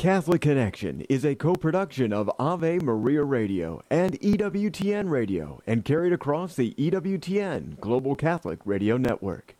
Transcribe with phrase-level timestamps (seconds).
[0.00, 6.56] Catholic Connection is a co-production of Ave Maria Radio and EWTN Radio and carried across
[6.56, 9.56] the EWTN Global Catholic Radio Network.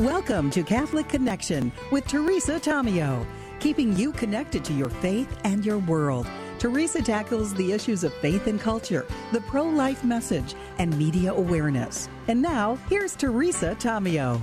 [0.00, 3.24] Welcome to Catholic Connection with Teresa Tomeo,
[3.60, 6.26] keeping you connected to your faith and your world.
[6.58, 12.08] Teresa tackles the issues of faith and culture, the pro life message, and media awareness.
[12.26, 14.40] And now, here's Teresa Tomeo.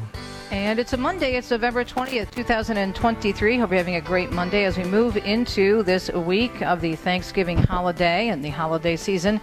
[0.52, 1.38] And it's a Monday.
[1.38, 3.58] It's November 20th, 2023.
[3.58, 7.58] Hope you're having a great Monday as we move into this week of the Thanksgiving
[7.58, 9.40] holiday and the holiday season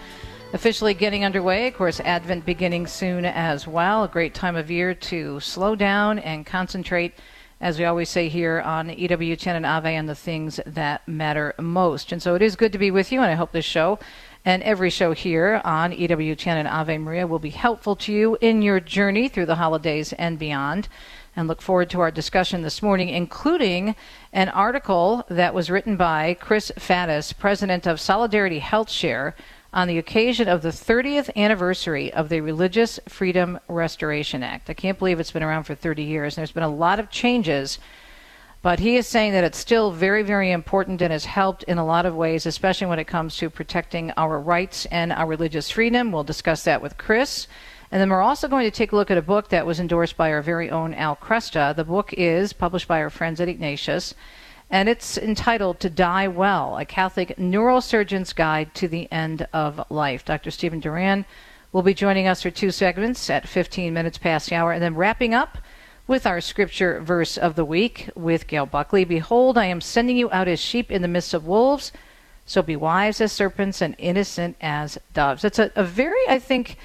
[0.52, 1.66] officially getting underway.
[1.66, 4.04] Of course, Advent beginning soon as well.
[4.04, 7.14] A great time of year to slow down and concentrate,
[7.62, 12.12] as we always say here on EWTN and Ave, on the things that matter most.
[12.12, 13.98] And so it is good to be with you, and I hope this show
[14.48, 18.62] and every show here on EWTN and Ave Maria will be helpful to you in
[18.62, 20.88] your journey through the holidays and beyond.
[21.36, 23.94] And look forward to our discussion this morning, including
[24.32, 29.36] an article that was written by Chris Faddis, president of Solidarity Health Share,
[29.74, 34.70] on the occasion of the 30th anniversary of the Religious Freedom Restoration Act.
[34.70, 36.36] I can't believe it's been around for 30 years.
[36.36, 37.78] There's been a lot of changes
[38.60, 41.86] but he is saying that it's still very, very important and has helped in a
[41.86, 46.10] lot of ways, especially when it comes to protecting our rights and our religious freedom.
[46.10, 47.46] We'll discuss that with Chris.
[47.90, 50.16] And then we're also going to take a look at a book that was endorsed
[50.16, 51.74] by our very own Al Kresta.
[51.74, 54.14] The book is published by our friends at Ignatius,
[54.70, 60.24] and it's entitled To Die Well A Catholic Neurosurgeon's Guide to the End of Life.
[60.24, 60.50] Dr.
[60.50, 61.24] Stephen Duran
[61.72, 64.94] will be joining us for two segments at 15 minutes past the hour, and then
[64.94, 65.58] wrapping up
[66.08, 69.04] with our scripture verse of the week with Gail Buckley.
[69.04, 71.92] Behold, I am sending you out as sheep in the midst of wolves,
[72.46, 75.44] so be wise as serpents and innocent as doves.
[75.44, 76.78] It's a, a very, I think,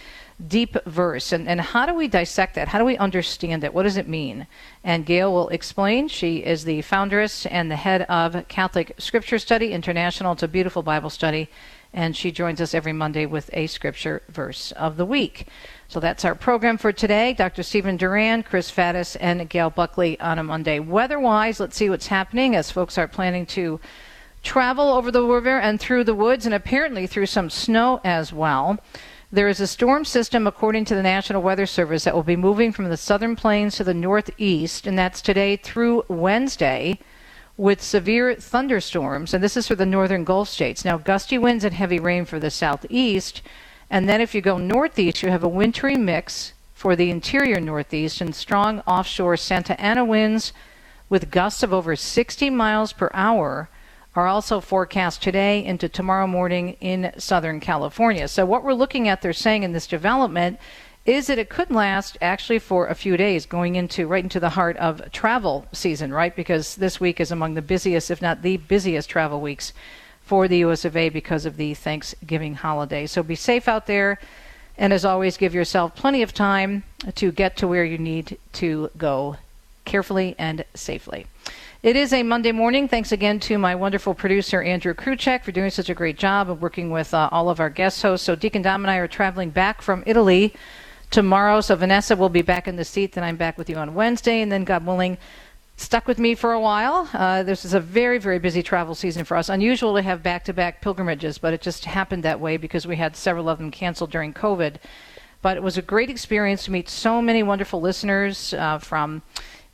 [0.46, 1.32] deep verse.
[1.32, 2.68] And, and how do we dissect that?
[2.68, 3.74] How do we understand it?
[3.74, 4.46] What does it mean?
[4.84, 6.10] And Gail will explain.
[6.10, 10.34] She is the founderess and the head of Catholic Scripture Study International.
[10.34, 11.50] It's a beautiful Bible study.
[11.94, 15.48] And she joins us every Monday with a scripture verse of the week.
[15.94, 17.34] So that's our program for today.
[17.34, 17.62] Dr.
[17.62, 20.80] Stephen Duran, Chris Faddis, and Gail Buckley on a Monday.
[20.80, 23.80] Weather-wise, let's see what's happening as folks are planning to
[24.42, 28.80] travel over the river and through the woods and apparently through some snow as well.
[29.32, 32.72] There is a storm system, according to the National Weather Service, that will be moving
[32.72, 36.98] from the southern plains to the northeast, and that's today through Wednesday
[37.56, 39.32] with severe thunderstorms.
[39.32, 40.84] And this is for the northern Gulf states.
[40.84, 43.44] Now, gusty winds and heavy rain for the southeast.
[43.94, 48.22] And then if you go northeast, you have a wintry mix for the interior northeast
[48.22, 50.52] and strong offshore Santa Ana winds
[51.10, 53.70] with gusts of over 60 miles per hour
[54.16, 58.28] are also forecast today into tomorrow morning in Southern California.
[58.28, 60.58] So, what we're looking at, they're saying in this development,
[61.06, 64.50] is that it could last actually for a few days, going into right into the
[64.50, 66.36] heart of travel season, right?
[66.36, 69.72] Because this week is among the busiest, if not the busiest, travel weeks
[70.26, 73.06] for the US of A because of the Thanksgiving holiday.
[73.06, 74.20] So be safe out there.
[74.78, 76.84] And as always, give yourself plenty of time
[77.16, 79.38] to get to where you need to go
[79.86, 81.28] carefully and safely.
[81.84, 82.88] It is a Monday morning.
[82.88, 86.62] Thanks again to my wonderful producer, Andrew Kruchek, for doing such a great job of
[86.62, 88.26] working with uh, all of our guest hosts.
[88.26, 90.54] So, Deacon Dom and I are traveling back from Italy
[91.12, 91.60] tomorrow.
[91.60, 93.12] So, Vanessa will be back in the seat.
[93.12, 94.40] Then I'm back with you on Wednesday.
[94.40, 95.18] And then, God willing,
[95.76, 97.10] stuck with me for a while.
[97.14, 99.50] Uh, this is a very, very busy travel season for us.
[99.50, 102.96] Unusual to have back to back pilgrimages, but it just happened that way because we
[102.96, 104.76] had several of them canceled during COVID.
[105.42, 109.24] But it was a great experience to meet so many wonderful listeners uh, from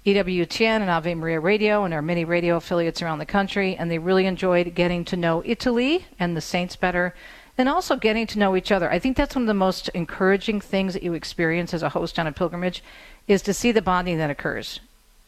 [0.06, 4.00] EWTN and Ave Maria Radio and our many radio affiliates around the country, and they
[4.00, 7.14] really enjoyed getting to know Italy and the saints better.
[7.58, 8.90] And also getting to know each other.
[8.90, 12.18] I think that's one of the most encouraging things that you experience as a host
[12.18, 12.82] on a pilgrimage
[13.28, 14.80] is to see the bonding that occurs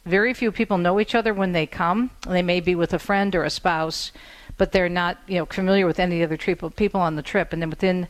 [0.06, 2.10] very few people know each other when they come.
[2.28, 4.12] They may be with a friend or a spouse,
[4.58, 7.54] but they're not, you know, familiar with any other people on the trip.
[7.54, 8.08] And then within,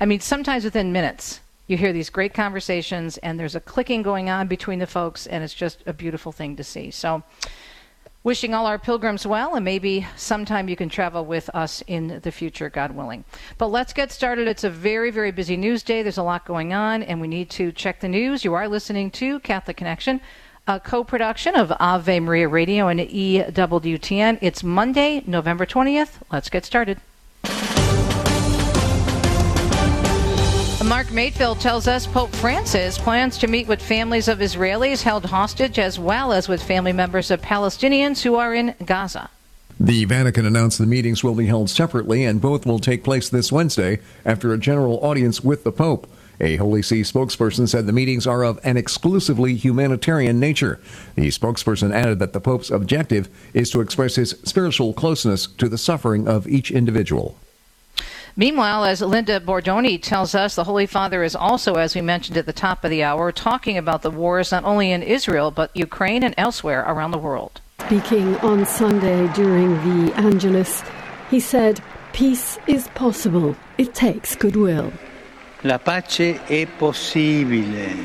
[0.00, 4.28] I mean, sometimes within minutes, you hear these great conversations, and there's a clicking going
[4.28, 6.90] on between the folks, and it's just a beautiful thing to see.
[6.90, 7.22] So,
[8.22, 12.32] wishing all our pilgrims well, and maybe sometime you can travel with us in the
[12.32, 13.24] future, God willing.
[13.56, 14.46] But let's get started.
[14.46, 16.02] It's a very, very busy news day.
[16.02, 18.44] There's a lot going on, and we need to check the news.
[18.44, 20.20] You are listening to Catholic Connection
[20.66, 24.38] a co production of Ave Maria Radio and EWTN.
[24.40, 26.20] It's Monday, November 20th.
[26.32, 26.98] Let's get started.
[30.84, 35.78] Mark Mayfield tells us Pope Francis plans to meet with families of Israelis held hostage
[35.78, 39.30] as well as with family members of Palestinians who are in Gaza.
[39.80, 43.50] The Vatican announced the meetings will be held separately and both will take place this
[43.50, 46.06] Wednesday after a general audience with the Pope.
[46.40, 50.80] A Holy See spokesperson said the meetings are of an exclusively humanitarian nature.
[51.14, 55.78] The spokesperson added that the Pope's objective is to express his spiritual closeness to the
[55.78, 57.38] suffering of each individual.
[58.36, 62.46] Meanwhile, as Linda Bordoni tells us, the Holy Father is also, as we mentioned at
[62.46, 66.24] the top of the hour, talking about the wars not only in Israel, but Ukraine
[66.24, 67.60] and elsewhere around the world.
[67.78, 70.82] Speaking on Sunday during the Angelus,
[71.30, 71.80] he said,
[72.12, 73.54] Peace is possible.
[73.78, 74.92] It takes goodwill.
[75.66, 77.96] La pace è possibile.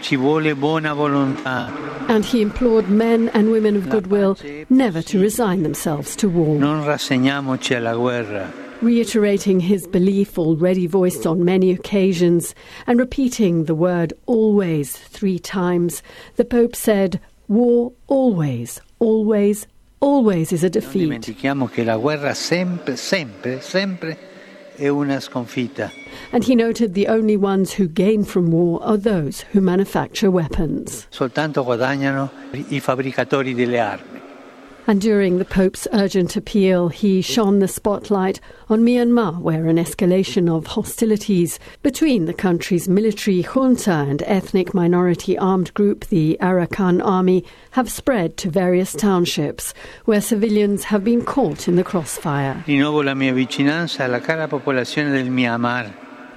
[0.00, 1.70] Ci vuole buona volontà.
[2.06, 4.34] And he implored men and women of goodwill
[4.68, 6.58] never to resign themselves to war.
[6.58, 8.50] Non rassegniamoci alla guerra.
[8.80, 12.54] Reiterating his belief already voiced on many occasions
[12.86, 16.02] and repeating the word always three times,
[16.36, 19.66] the Pope said, War always, always,
[20.00, 20.94] always is a defeat.
[20.94, 24.33] Non dimentichiamo che la guerra sempre, sempre, sempre è una sconfitta.
[24.78, 31.06] And he noted the only ones who gain from war are those who manufacture weapons.
[31.10, 32.30] Soltanto guadagnano
[32.70, 34.23] i fabbricatori delle armi.
[34.86, 38.38] And during the Pope's urgent appeal, he shone the spotlight
[38.68, 45.38] on Myanmar, where an escalation of hostilities between the country's military junta and ethnic minority
[45.38, 49.72] armed group, the Arakan Army, have spread to various townships,
[50.04, 52.62] where civilians have been caught in the crossfire.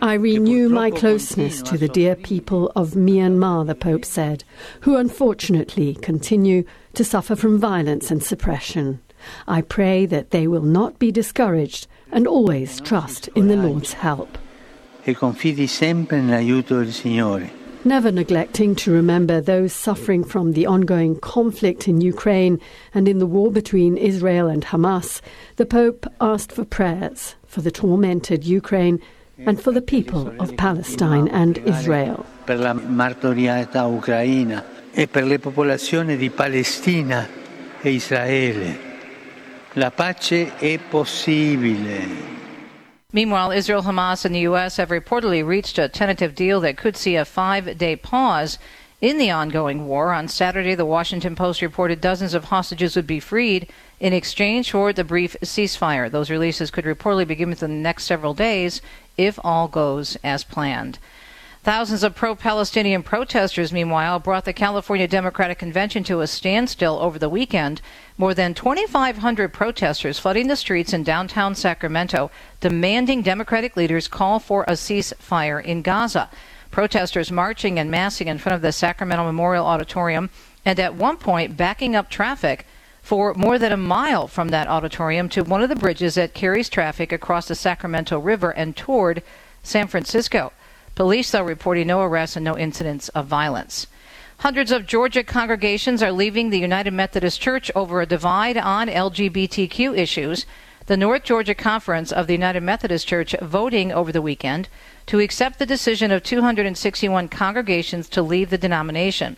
[0.01, 4.44] I renew my closeness to the dear people of Myanmar, the Pope said,
[4.81, 9.01] who unfortunately continue to suffer from violence and suppression.
[9.47, 14.38] I pray that they will not be discouraged and always trust in the Lord's help.
[15.03, 17.50] Confidi sempre nell'aiuto del Signore.
[17.83, 22.59] Never neglecting to remember those suffering from the ongoing conflict in Ukraine
[22.93, 25.21] and in the war between Israel and Hamas,
[25.55, 29.01] the Pope asked for prayers for the tormented Ukraine
[29.45, 32.25] and for the people of Palestine and Israel.
[32.45, 37.28] Per la martoriata Ucraina e per le popolazioni di Palestina
[37.81, 38.86] e Israele.
[39.74, 42.36] La pace è possibile.
[43.12, 44.78] Meanwhile, Israel, Hamas, and the U.S.
[44.78, 48.57] have reportedly reached a tentative deal that could see a five day pause
[49.00, 50.12] in the ongoing war.
[50.12, 53.69] On Saturday, the Washington Post reported dozens of hostages would be freed
[54.00, 56.10] in exchange for the brief ceasefire.
[56.10, 58.81] Those releases could reportedly begin within the next several days
[59.17, 60.99] if all goes as planned.
[61.67, 67.19] Thousands of pro Palestinian protesters, meanwhile, brought the California Democratic Convention to a standstill over
[67.19, 67.81] the weekend.
[68.17, 72.31] More than 2,500 protesters flooding the streets in downtown Sacramento,
[72.61, 76.29] demanding Democratic leaders call for a ceasefire in Gaza.
[76.71, 80.29] Protesters marching and massing in front of the Sacramento Memorial Auditorium,
[80.63, 82.65] and at one point backing up traffic
[83.07, 86.68] for more than a mile from that auditorium to one of the bridges that carries
[86.68, 89.24] traffic across the Sacramento River and toward
[89.63, 90.51] San Francisco.
[90.94, 93.88] Police, though, reporting no arrests and no incidents of violence.
[94.39, 99.98] Hundreds of Georgia congregations are leaving the United Methodist Church over a divide on LGBTQ
[99.98, 100.45] issues.
[100.88, 104.68] The North Georgia Conference of the United Methodist Church voting over the weekend
[105.06, 109.38] to accept the decision of 261 congregations to leave the denomination.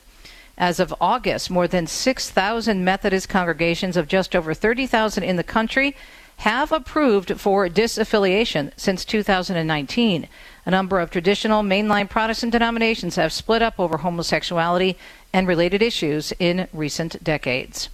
[0.59, 5.95] As of August, more than 6,000 Methodist congregations of just over 30,000 in the country
[6.39, 10.27] have approved for disaffiliation since 2019.
[10.65, 14.97] A number of traditional mainline Protestant denominations have split up over homosexuality
[15.31, 17.87] and related issues in recent decades.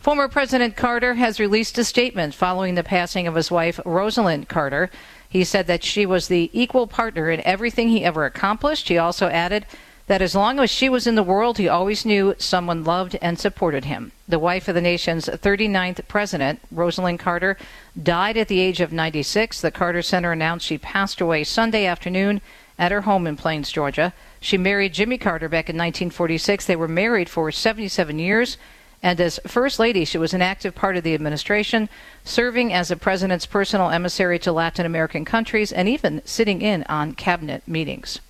[0.00, 4.90] Former President Carter has released a statement following the passing of his wife, Rosalynn Carter.
[5.28, 8.88] He said that she was the equal partner in everything he ever accomplished.
[8.88, 9.66] He also added
[10.06, 13.38] that as long as she was in the world, he always knew someone loved and
[13.38, 14.12] supported him.
[14.28, 17.56] The wife of the nation's 39th president, Rosalynn Carter,
[18.00, 19.60] died at the age of 96.
[19.60, 22.40] The Carter Center announced she passed away Sunday afternoon
[22.78, 24.12] at her home in Plains, Georgia.
[24.40, 26.66] She married Jimmy Carter back in 1946.
[26.66, 28.56] They were married for 77 years.
[29.02, 31.88] And as First Lady, she was an active part of the administration,
[32.24, 37.14] serving as the president's personal emissary to Latin American countries and even sitting in on
[37.14, 38.20] cabinet meetings.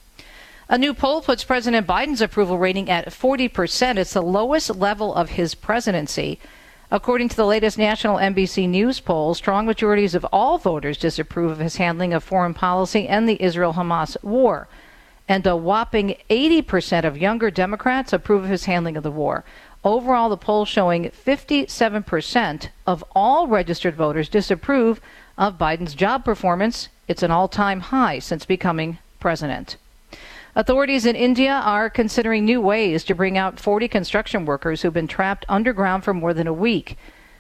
[0.72, 3.98] A new poll puts President Biden's approval rating at 40%.
[3.98, 6.40] It's the lowest level of his presidency.
[6.90, 11.58] According to the latest national NBC News poll, strong majorities of all voters disapprove of
[11.58, 14.66] his handling of foreign policy and the Israel Hamas war.
[15.28, 19.44] And a whopping 80% of younger Democrats approve of his handling of the war.
[19.84, 25.02] Overall, the poll showing 57% of all registered voters disapprove
[25.36, 26.88] of Biden's job performance.
[27.08, 29.76] It's an all time high since becoming president.
[30.54, 35.08] Authorities in India are considering new ways to bring out 40 construction workers who've been
[35.08, 36.98] trapped underground for more than a week.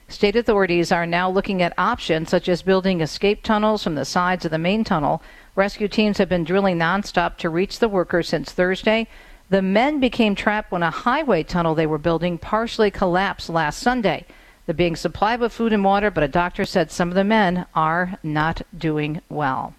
[0.08, 4.46] State authorities are now looking at options such as building escape tunnels from the sides
[4.46, 5.22] of the main tunnel.
[5.54, 9.06] Rescue teams have been drilling nonstop to reach the workers since Thursday.
[9.50, 14.24] The men became trapped when a highway tunnel they were building partially collapsed last Sunday.
[14.64, 17.66] They're being supplied with food and water, but a doctor said some of the men
[17.74, 19.74] are not doing well.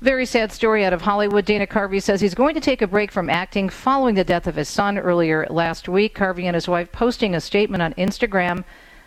[0.00, 1.44] Very sad story out of Hollywood.
[1.44, 4.54] Dana Carvey says he's going to take a break from acting following the death of
[4.54, 6.14] his son earlier last week.
[6.14, 8.62] Carvey and his wife posting a statement on Instagram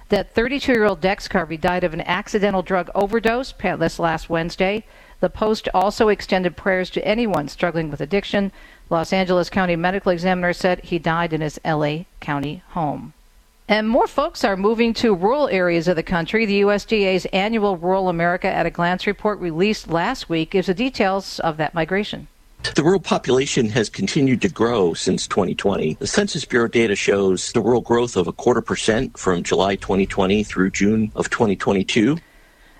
[0.09, 4.85] that 32 year old Dex Carvey died of an accidental drug overdose this last Wednesday.
[5.21, 8.51] The Post also extended prayers to anyone struggling with addiction.
[8.89, 13.13] Los Angeles County Medical Examiner said he died in his LA County home.
[13.71, 16.45] And more folks are moving to rural areas of the country.
[16.45, 21.39] The USDA's annual Rural America at a Glance report released last week gives the details
[21.39, 22.27] of that migration.
[22.75, 25.93] The rural population has continued to grow since 2020.
[25.93, 30.43] The Census Bureau data shows the rural growth of a quarter percent from July 2020
[30.43, 32.17] through June of 2022.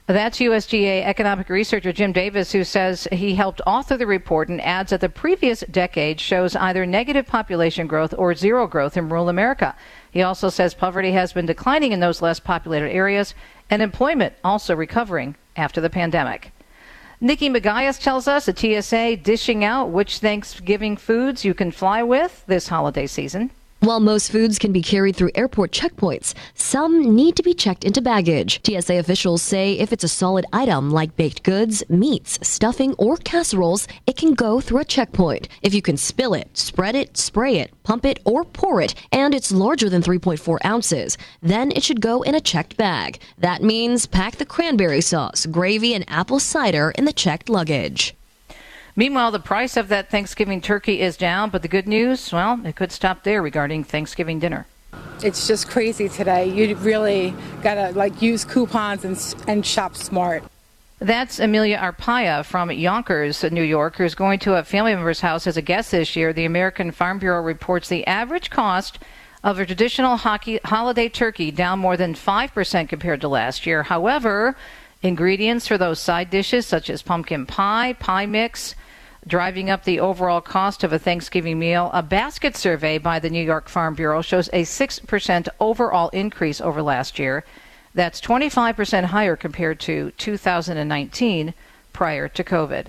[0.07, 4.89] That's USDA economic researcher Jim Davis, who says he helped author the report and adds
[4.89, 9.73] that the previous decade shows either negative population growth or zero growth in rural America.
[10.11, 13.33] He also says poverty has been declining in those less populated areas
[13.69, 16.51] and employment also recovering after the pandemic.
[17.21, 22.43] Nikki Magias tells us a TSA dishing out which Thanksgiving foods you can fly with
[22.47, 23.51] this holiday season.
[23.83, 27.99] While most foods can be carried through airport checkpoints, some need to be checked into
[27.99, 28.61] baggage.
[28.63, 33.87] TSA officials say if it's a solid item like baked goods, meats, stuffing, or casseroles,
[34.05, 35.47] it can go through a checkpoint.
[35.63, 39.33] If you can spill it, spread it, spray it, pump it, or pour it, and
[39.33, 43.19] it's larger than 3.4 ounces, then it should go in a checked bag.
[43.39, 48.13] That means pack the cranberry sauce, gravy, and apple cider in the checked luggage.
[48.95, 52.75] Meanwhile, the price of that Thanksgiving turkey is down, but the good news, well, it
[52.75, 54.65] could stop there regarding Thanksgiving dinner.
[55.23, 56.49] It's just crazy today.
[56.49, 60.43] You really got to like use coupons and, and shop smart.
[60.99, 65.57] That's Amelia Arpaia from Yonkers, New York, who's going to a family member's house as
[65.57, 66.31] a guest this year.
[66.33, 68.99] The American Farm Bureau reports the average cost
[69.43, 73.81] of a traditional hockey, holiday turkey down more than 5% compared to last year.
[73.81, 74.55] However,
[75.01, 78.75] ingredients for those side dishes, such as pumpkin pie, pie mix,
[79.27, 81.89] driving up the overall cost of a Thanksgiving meal.
[81.93, 86.81] A basket survey by the New York Farm Bureau shows a 6% overall increase over
[86.81, 87.43] last year.
[87.93, 91.53] That's 25% higher compared to 2019
[91.93, 92.87] prior to COVID.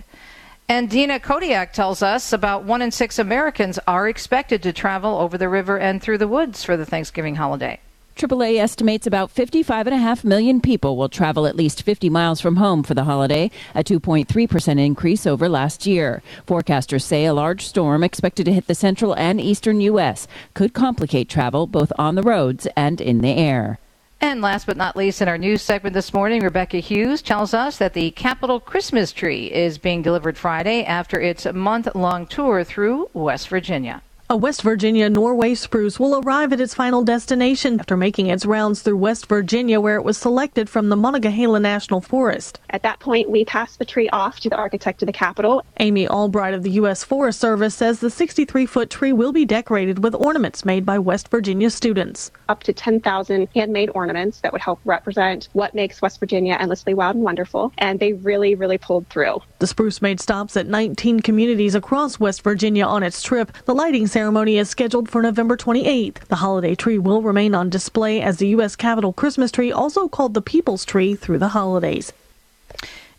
[0.68, 5.36] And Dina Kodiak tells us about one in six Americans are expected to travel over
[5.36, 7.80] the river and through the woods for the Thanksgiving holiday.
[8.16, 12.95] AAA estimates about 55.5 million people will travel at least 50 miles from home for
[12.95, 16.23] the holiday, a 2.3% increase over last year.
[16.47, 20.28] Forecasters say a large storm expected to hit the central and eastern U.S.
[20.54, 23.78] could complicate travel both on the roads and in the air.
[24.21, 27.78] And last but not least, in our news segment this morning, Rebecca Hughes tells us
[27.78, 33.11] that the Capitol Christmas tree is being delivered Friday after its month long tour through
[33.14, 34.00] West Virginia.
[34.32, 38.80] A West Virginia Norway spruce will arrive at its final destination after making its rounds
[38.80, 42.58] through West Virginia, where it was selected from the Monongahela National Forest.
[42.70, 45.62] At that point, we passed the tree off to the architect of the Capitol.
[45.80, 47.04] Amy Albright of the U.S.
[47.04, 51.28] Forest Service says the 63 foot tree will be decorated with ornaments made by West
[51.28, 52.30] Virginia students.
[52.48, 57.16] Up to 10,000 handmade ornaments that would help represent what makes West Virginia endlessly wild
[57.16, 57.70] and wonderful.
[57.76, 59.42] And they really, really pulled through.
[59.58, 63.52] The spruce made stops at 19 communities across West Virginia on its trip.
[63.66, 66.28] The lighting ceremony ceremony is scheduled for November 28th.
[66.28, 68.76] The holiday tree will remain on display as the U.S.
[68.76, 72.12] Capitol Christmas tree, also called the People's Tree, through the holidays.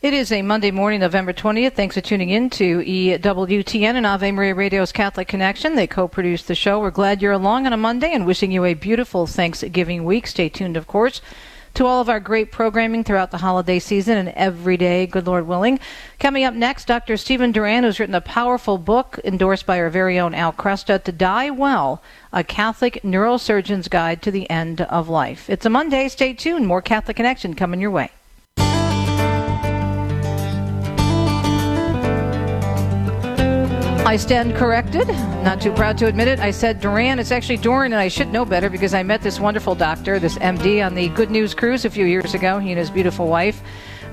[0.02, 1.74] It is a Monday morning, November 20th.
[1.74, 5.76] Thanks for tuning in to EWTN and Ave Maria Radio's Catholic Connection.
[5.76, 6.80] They co-produce the show.
[6.80, 10.26] We're glad you're along on a Monday and wishing you a beautiful Thanksgiving week.
[10.26, 11.20] Stay tuned, of course,
[11.76, 15.48] to all of our great programming throughout the holiday season and every day, good Lord
[15.48, 15.80] willing.
[16.20, 17.18] Coming up next, Dr.
[17.18, 21.12] Stephen Duran, who's written a powerful book endorsed by our very own Al Kresta, To
[21.12, 22.02] Die Well,
[22.32, 25.50] a Catholic Neurosurgeon's Guide to the End of Life.
[25.50, 26.08] It's a Monday.
[26.10, 26.68] Stay tuned.
[26.68, 28.12] More Catholic Connection coming your way.
[34.06, 35.08] I stand corrected.
[35.08, 36.40] Not too proud to admit it.
[36.40, 37.20] I said Duran.
[37.20, 40.38] It's actually Doran, and I should know better because I met this wonderful doctor, this
[40.40, 42.60] MD, on the Good News Cruise a few years ago.
[42.60, 43.64] He and his beautiful wife.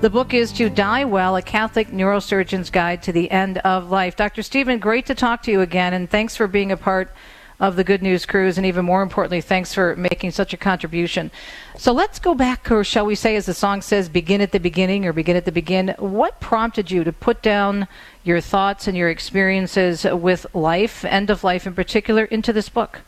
[0.00, 4.14] The book is To Die Well, a Catholic Neurosurgeon's Guide to the End of Life.
[4.14, 4.44] Dr.
[4.44, 7.10] Stephen, great to talk to you again, and thanks for being a part
[7.58, 11.30] of the Good News Cruise, and even more importantly, thanks for making such a contribution.
[11.76, 14.60] So let's go back, or shall we say, as the song says, begin at the
[14.60, 15.94] beginning or begin at the begin.
[15.98, 17.86] What prompted you to put down
[18.24, 23.00] your thoughts and your experiences with life, end of life in particular, into this book?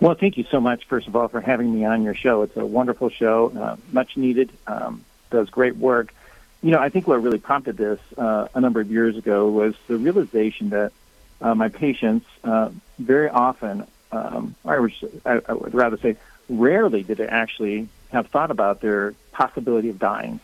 [0.00, 2.42] Well, thank you so much, first of all, for having me on your show.
[2.42, 6.14] It's a wonderful show, uh, much needed, um, does great work.
[6.62, 9.74] You know, I think what really prompted this uh, a number of years ago was
[9.88, 10.92] the realization that
[11.40, 14.92] uh, my patients uh, very often, um, I would,
[15.24, 16.16] I, I would rather say,
[16.48, 20.40] rarely did they actually have thought about their possibility of dying.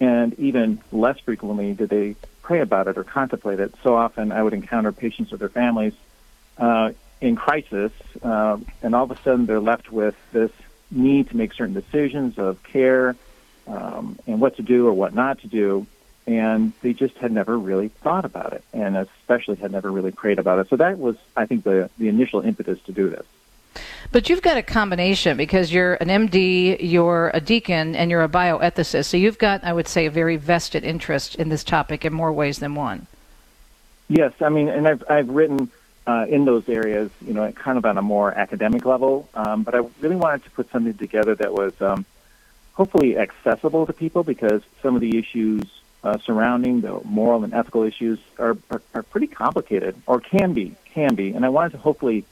[0.00, 3.74] And even less frequently did they pray about it or contemplate it.
[3.82, 5.94] So often I would encounter patients or their families
[6.58, 7.90] uh, in crisis,
[8.22, 10.52] uh, and all of a sudden they're left with this
[10.90, 13.16] need to make certain decisions of care
[13.66, 15.86] um, and what to do or what not to do.
[16.26, 20.38] And they just had never really thought about it, and especially had never really prayed
[20.38, 20.68] about it.
[20.68, 23.26] So that was, I think, the, the initial impetus to do this.
[24.12, 28.28] But you've got a combination because you're an MD, you're a deacon, and you're a
[28.28, 29.06] bioethicist.
[29.06, 32.32] So you've got, I would say, a very vested interest in this topic in more
[32.32, 33.06] ways than one.
[34.08, 35.70] Yes, I mean, and I've I've written
[36.06, 39.28] uh, in those areas, you know, kind of on a more academic level.
[39.34, 42.04] Um, but I really wanted to put something together that was um,
[42.74, 45.62] hopefully accessible to people because some of the issues
[46.02, 50.74] uh, surrounding the moral and ethical issues are, are, are pretty complicated or can be,
[50.92, 51.32] can be.
[51.32, 52.24] And I wanted to hopefully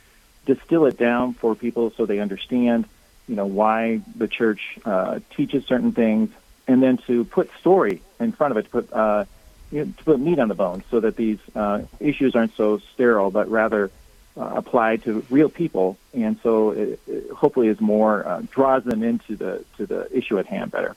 [0.46, 2.84] distill it down for people so they understand,
[3.28, 6.30] you know, why the church uh, teaches certain things,
[6.66, 9.25] and then to put story in front of it, to put uh,
[9.70, 12.78] you know, to put meat on the bone, so that these uh, issues aren't so
[12.92, 13.90] sterile, but rather
[14.37, 19.02] uh, applied to real people, and so it, it hopefully is more uh, draws them
[19.02, 20.96] into the to the issue at hand better.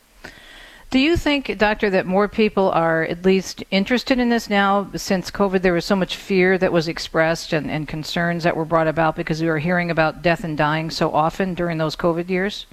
[0.95, 4.89] Do you think, Doctor, that more people are at least interested in this now?
[4.95, 8.63] Since COVID, there was so much fear that was expressed and, and concerns that were
[8.63, 12.29] brought about because we were hearing about death and dying so often during those COVID
[12.29, 12.65] years?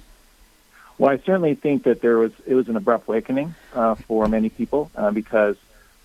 [0.97, 4.47] Well, I certainly think that there was it was an abrupt awakening uh, for many
[4.47, 5.57] people uh, because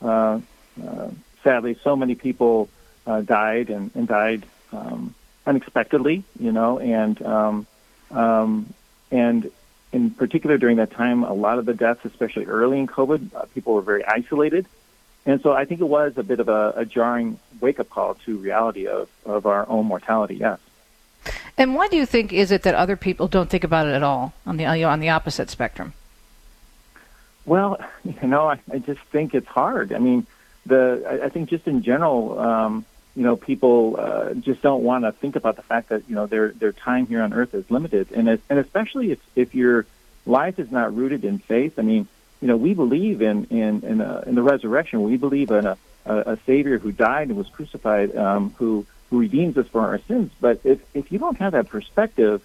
[0.03, 0.41] uh,
[0.85, 1.11] uh
[1.45, 2.69] sadly so many people
[3.07, 5.15] uh, died and, and died um,
[5.47, 7.67] unexpectedly, you know, and um,
[8.11, 8.75] um,
[9.13, 9.53] and
[9.93, 13.45] in particular during that time, a lot of the deaths, especially early in COVID, uh,
[13.55, 14.67] people were very isolated.
[15.27, 18.15] And so I think it was a bit of a, a jarring wake up call
[18.27, 20.59] to reality of, of our own mortality, yes.
[21.57, 24.03] And why do you think is it that other people don't think about it at
[24.03, 25.93] all on the on the opposite spectrum?
[27.45, 29.93] Well, you know, I, I just think it's hard.
[29.93, 30.27] I mean,
[30.67, 32.85] the I, I think just in general, um,
[33.19, 36.27] you know, people uh, just don't want to think about the fact that you know
[36.27, 39.87] their their time here on earth is limited, and it, and especially if if your
[40.25, 41.81] life is not rooted in faith.
[41.81, 42.07] I mean,
[42.41, 45.03] you know, we believe in in in, a, in the resurrection.
[45.03, 45.77] We believe in a,
[46.07, 49.99] a, a Savior who died and was crucified, um, who who redeems us for our
[50.07, 50.31] sins.
[50.41, 52.41] But if if you don't have that perspective,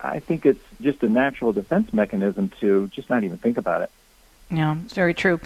[0.00, 3.90] I think it's just a natural defense mechanism to just not even think about it.
[4.50, 5.40] Yeah, it's very true.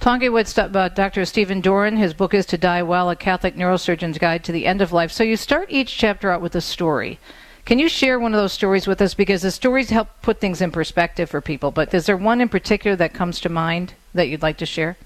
[0.00, 1.24] Talking with uh, Dr.
[1.24, 4.82] Stephen Doran, his book is To Die Well, a Catholic Neurosurgeon's Guide to the End
[4.82, 5.12] of Life.
[5.12, 7.20] So you start each chapter out with a story.
[7.64, 9.14] Can you share one of those stories with us?
[9.14, 11.70] Because the stories help put things in perspective for people.
[11.70, 14.96] But is there one in particular that comes to mind that you'd like to share?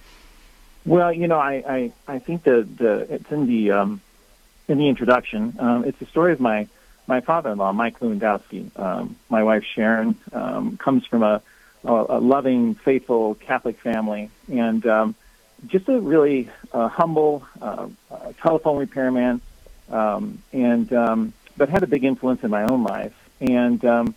[0.86, 4.00] Well, you know, I, I, I think the, the it's in the um,
[4.68, 5.56] in the introduction.
[5.58, 6.68] Um, it's the story of my
[7.06, 8.78] my father-in-law, Mike Lewandowski.
[8.78, 11.42] Um, my wife Sharon um, comes from a
[11.84, 15.14] a, loving, faithful Catholic family, and um,
[15.66, 19.40] just a really uh, humble uh, uh, telephone repairman,
[19.90, 24.14] um, and um, but had a big influence in my own life, and um,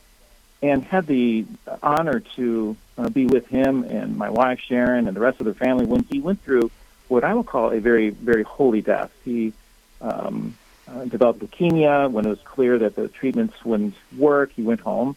[0.62, 1.46] and had the
[1.82, 5.54] honor to uh, be with him and my wife Sharon and the rest of the
[5.54, 6.72] family when he went through
[7.08, 9.12] what I would call a very very holy death.
[9.24, 9.54] He
[10.02, 10.56] um,
[10.88, 14.52] uh, developed leukemia when it was clear that the treatments wouldn't work.
[14.54, 15.16] He went home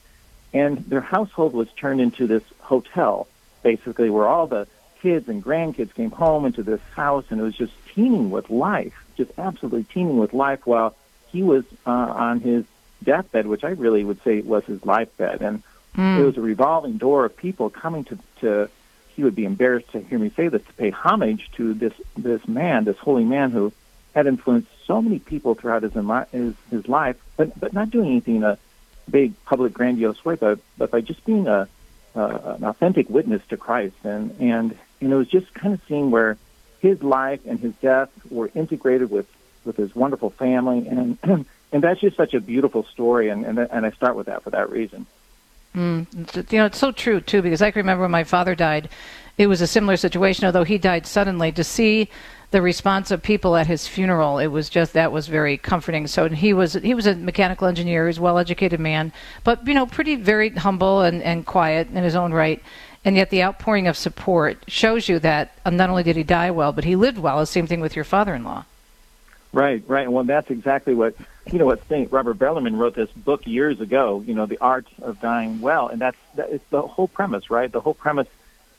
[0.52, 3.28] and their household was turned into this hotel,
[3.62, 4.66] basically, where all the
[5.00, 8.94] kids and grandkids came home into this house, and it was just teeming with life,
[9.16, 10.66] just absolutely teeming with life.
[10.66, 10.94] While
[11.30, 12.64] he was uh, on his
[13.02, 15.62] deathbed, which I really would say was his life bed, and
[15.94, 16.18] mm.
[16.18, 18.70] it was a revolving door of people coming to to.
[19.14, 22.46] He would be embarrassed to hear me say this to pay homage to this this
[22.46, 23.72] man, this holy man who
[24.14, 25.92] had influenced so many people throughout his
[26.32, 28.58] his, his life, but but not doing anything to
[29.10, 31.68] big public grandiose way, but but by just being a
[32.14, 36.10] uh, an authentic witness to Christ, and and and it was just kind of seeing
[36.10, 36.36] where
[36.80, 39.26] his life and his death were integrated with
[39.64, 41.18] with his wonderful family, and
[41.72, 44.50] and that's just such a beautiful story, and and, and I start with that for
[44.50, 45.06] that reason.
[45.74, 48.88] Mm, you know, it's so true too because I can remember when my father died.
[49.36, 51.52] It was a similar situation, although he died suddenly.
[51.52, 52.08] To see
[52.50, 54.38] the response of people at his funeral.
[54.38, 56.06] It was just that was very comforting.
[56.06, 59.12] So he was he was a mechanical engineer, he was a well educated man,
[59.44, 62.62] but you know, pretty very humble and, and quiet in his own right.
[63.04, 66.50] And yet the outpouring of support shows you that uh, not only did he die
[66.50, 67.38] well, but he lived well.
[67.38, 68.64] The same thing with your father in law.
[69.52, 70.10] Right, right.
[70.10, 71.14] Well, that's exactly what
[71.50, 71.66] you know.
[71.66, 74.22] What Saint Robert Bellarmine wrote this book years ago.
[74.26, 77.70] You know, the art of dying well, and that's that, it's the whole premise, right?
[77.70, 78.28] The whole premise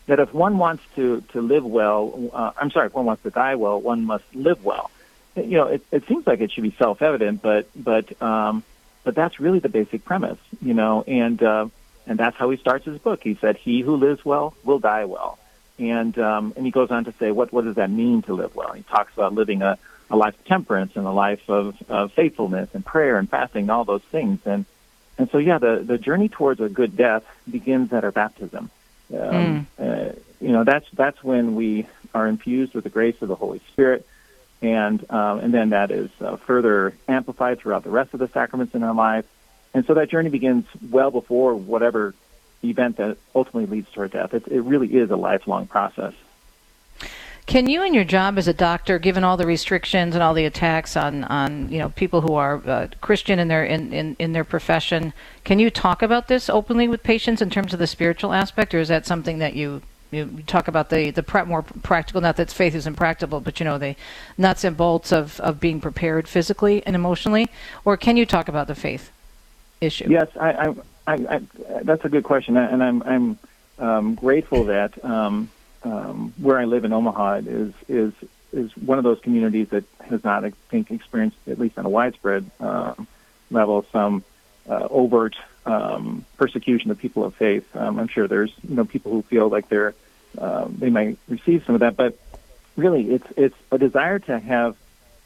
[0.10, 3.30] that if one wants to to live well, uh, I'm sorry, if one wants to
[3.30, 4.90] die well, one must live well.
[5.36, 8.64] You know, it, it seems like it should be self-evident, but but um,
[9.04, 10.40] but that's really the basic premise.
[10.62, 11.68] You know, and uh,
[12.08, 13.22] and that's how he starts his book.
[13.24, 15.38] He said, "He who lives well will die well,"
[15.78, 18.56] and um, and he goes on to say, "What what does that mean to live
[18.56, 19.78] well?" He talks about living a
[20.10, 23.72] a life of temperance and a life of, of faithfulness and prayer and fasting and
[23.72, 24.40] all those things.
[24.48, 24.66] And
[25.20, 28.72] and so yeah, the the journey towards a good death begins at our baptism.
[29.14, 30.10] Um, mm.
[30.10, 33.62] uh, you know, that's that's when we are infused with the grace of the Holy
[33.72, 34.06] Spirit,
[34.62, 38.76] and um, and then that is uh, further amplified throughout the rest of the sacraments
[38.76, 39.26] in our life.
[39.74, 42.16] And so that journey begins well before whatever
[42.64, 44.34] event that ultimately leads to our death.
[44.34, 46.14] It, it really is a lifelong process.
[47.50, 50.46] Can you, in your job as a doctor, given all the restrictions and all the
[50.46, 54.34] attacks on, on you know people who are uh, Christian in their in, in, in
[54.34, 55.14] their profession,
[55.46, 58.80] can you talk about this openly with patients in terms of the spiritual aspect, or
[58.80, 59.82] is that something that you
[60.12, 62.22] you talk about the the pre- more practical?
[62.22, 63.96] Not that faith is impractical, but you know the
[64.38, 67.50] nuts and bolts of of being prepared physically and emotionally,
[67.84, 69.10] or can you talk about the faith
[69.82, 70.06] issue?
[70.08, 70.76] Yes, I, I,
[71.08, 71.42] I, I
[71.82, 73.40] that's a good question, and I'm I'm
[73.80, 75.04] um, grateful that.
[75.04, 75.50] Um,
[75.84, 78.14] um, where I live in Omaha is is
[78.52, 81.90] is one of those communities that has not, I think, experienced at least on a
[81.90, 82.96] widespread uh,
[83.52, 84.24] level some
[84.68, 87.66] uh, overt um, persecution of people of faith.
[87.76, 89.94] Um, I'm sure there's you know people who feel like they're
[90.38, 92.18] uh, they might receive some of that, but
[92.76, 94.76] really it's it's a desire to have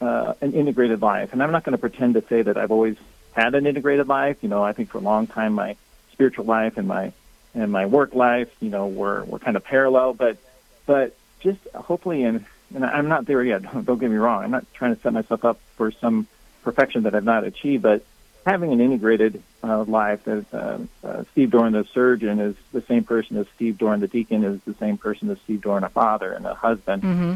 [0.02, 1.34] uh, an integrated life.
[1.34, 2.98] And I'm not going to pretend to say that I've always
[3.32, 4.38] had an integrated life.
[4.42, 5.76] You know, I think for a long time my
[6.12, 7.12] spiritual life and my
[7.54, 10.14] and my work life, you know, were were kind of parallel.
[10.14, 10.38] But
[10.86, 13.64] but just hopefully, and and I'm not there yet.
[13.86, 14.44] Don't get me wrong.
[14.44, 16.28] I'm not trying to set myself up for some
[16.64, 18.04] perfection that I've not achieved, but
[18.46, 23.04] having an integrated uh, life that uh, uh, Steve Doran, the surgeon, is the same
[23.04, 26.32] person as Steve Doran, the deacon, is the same person as Steve Doran, a father
[26.32, 27.04] and a husband.
[27.04, 27.34] Mm-hmm.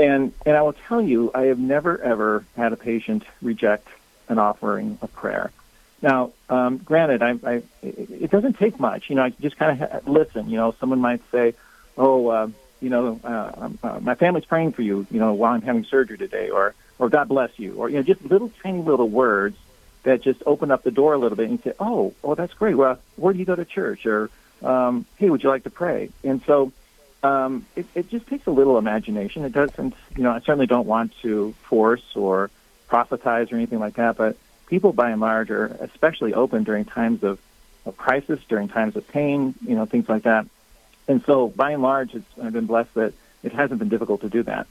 [0.00, 3.88] And and I will tell you, I have never ever had a patient reject
[4.28, 5.50] an offering of prayer.
[6.00, 9.10] Now, um, granted, I, I, it doesn't take much.
[9.10, 10.48] You know, I just kind of listen.
[10.48, 11.54] You know, someone might say,
[11.96, 12.48] "Oh, uh,
[12.80, 15.06] you know, uh, um, uh, my family's praying for you.
[15.10, 18.02] You know, while I'm having surgery today," or "or God bless you," or you know,
[18.02, 19.56] just little tiny little words
[20.04, 22.76] that just open up the door a little bit and say, "Oh, oh, that's great.
[22.76, 24.30] Well, where do you go to church?" Or,
[24.62, 26.72] um, "Hey, would you like to pray?" And so,
[27.24, 29.44] um, it, it just takes a little imagination.
[29.44, 32.50] It doesn't, you know, I certainly don't want to force or
[32.86, 34.36] proselytize or anything like that, but
[34.68, 37.38] people by and large are especially open during times of,
[37.86, 40.46] of crisis, during times of pain, you know, things like that.
[41.08, 44.28] And so by and large, it's, I've been blessed that it hasn't been difficult to
[44.28, 44.66] do that.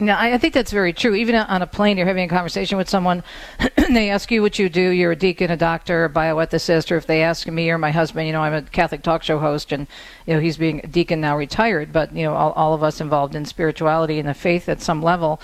[0.00, 1.16] Now, I think that's very true.
[1.16, 3.24] Even on a plane, you're having a conversation with someone,
[3.76, 4.90] and they ask you what you do.
[4.90, 8.28] You're a deacon, a doctor, a bioethicist, or if they ask me or my husband,
[8.28, 9.88] you know, I'm a Catholic talk show host, and
[10.24, 11.92] you know, he's being a deacon now, retired.
[11.92, 15.02] But you know, all, all of us involved in spirituality and the faith at some
[15.02, 15.40] level.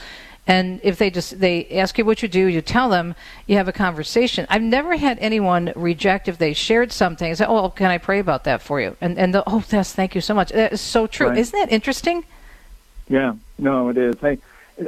[0.46, 3.14] And if they just they ask you what you do, you tell them,
[3.46, 4.46] you have a conversation.
[4.50, 8.18] I've never had anyone reject if they shared something and say, "Oh, can I pray
[8.18, 10.50] about that for you?" And and the, oh, yes, thank you so much.
[10.50, 11.28] That is so true.
[11.28, 11.38] Right.
[11.38, 12.24] Isn't that interesting?
[13.08, 14.16] Yeah, no, it is.
[14.22, 14.38] I,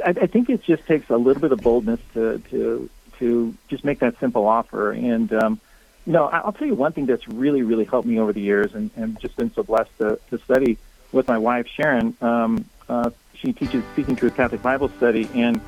[0.05, 3.83] I I think it just takes a little bit of boldness to to to just
[3.83, 4.91] make that simple offer.
[4.91, 5.59] And um,
[6.05, 8.75] you know, I'll tell you one thing that's really really helped me over the years,
[8.75, 10.77] and and just been so blessed to to study
[11.11, 12.15] with my wife Sharon.
[12.21, 13.09] Um, uh,
[13.41, 15.61] she teaches Seeking Truth Catholic Bible Study, and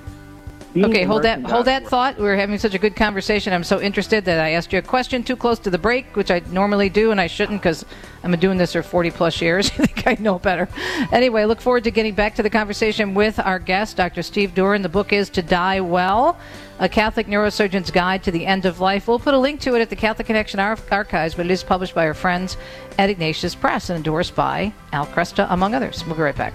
[0.75, 2.17] okay, hold that hold that thought.
[2.17, 3.53] We are having such a good conversation.
[3.53, 6.31] I'm so interested that I asked you a question too close to the break, which
[6.31, 7.85] I normally do, and I shouldn't because
[8.23, 9.67] I've been doing this for 40 plus years.
[9.79, 10.67] I think I know better.
[11.11, 14.23] Anyway, I look forward to getting back to the conversation with our guest, Dr.
[14.23, 14.81] Steve Doran.
[14.81, 16.37] The book is To Die Well.
[16.81, 19.09] A Catholic Neurosurgeon's Guide to the End of Life.
[19.09, 21.93] We'll put a link to it at the Catholic Connection archives, but it is published
[21.93, 22.55] by our friends
[22.97, 26.05] at Ignatius Press and endorsed by Al Kresta, among others.
[26.05, 26.53] We'll be right back.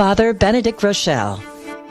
[0.00, 1.38] Father Benedict Groeschel.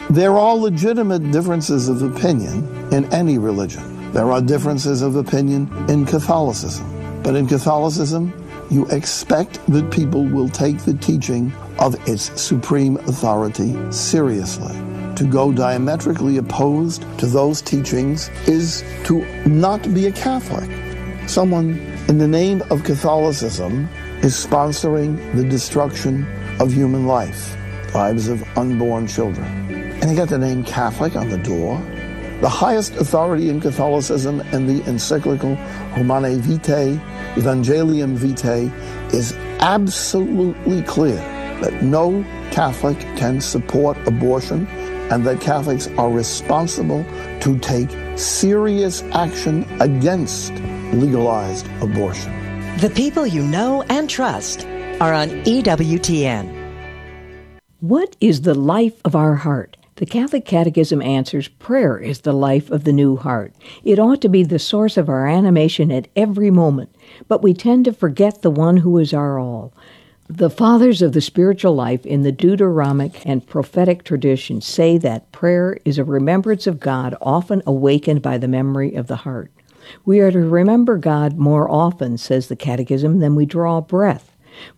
[0.10, 4.12] There are legitimate differences of opinion in any religion.
[4.14, 7.22] There are differences of opinion in Catholicism.
[7.22, 8.34] But in Catholicism,
[8.72, 14.74] you expect that people will take the teaching of its supreme authority seriously.
[15.18, 20.72] To go diametrically opposed to those teachings is to not be a Catholic.
[21.30, 23.88] Someone in the name of Catholicism
[24.24, 26.26] is sponsoring the destruction
[26.60, 27.56] of human life
[27.94, 29.46] lives of unborn children.
[30.02, 31.78] And he got the name Catholic on the door.
[32.42, 35.56] The highest authority in Catholicism and the encyclical
[35.96, 37.00] Humanae Vitae,
[37.36, 38.72] Evangelium Vitae,
[39.14, 41.18] is absolutely clear
[41.62, 44.68] that no Catholic can support abortion
[45.12, 47.04] and that Catholics are responsible
[47.42, 50.54] to take serious action against
[50.94, 52.32] legalized abortion.
[52.78, 54.66] The people you know and trust
[55.02, 56.59] are on EWTN.
[57.82, 59.78] What is the life of our heart?
[59.96, 63.54] The Catholic Catechism answers prayer is the life of the new heart.
[63.86, 66.94] It ought to be the source of our animation at every moment,
[67.30, 69.72] but we tend to forget the one who is our all.
[70.28, 75.78] The fathers of the spiritual life in the Deuteronomic and prophetic traditions say that prayer
[75.86, 79.54] is a remembrance of God often awakened by the memory of the heart.
[80.04, 84.29] We are to remember God more often, says the Catechism, than we draw breath.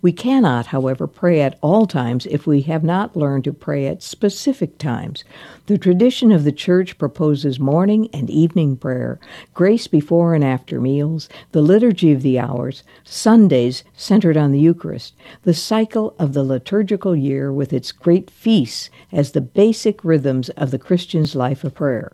[0.02, 4.04] We cannot, however, pray at all times if we have not learned to pray at
[4.04, 5.24] specific times.
[5.68, 9.20] The tradition of the Church proposes morning and evening prayer,
[9.54, 15.14] grace before and after meals, the liturgy of the hours, Sundays centered on the Eucharist,
[15.44, 20.72] the cycle of the liturgical year with its great feasts as the basic rhythms of
[20.72, 22.12] the Christian's life of prayer.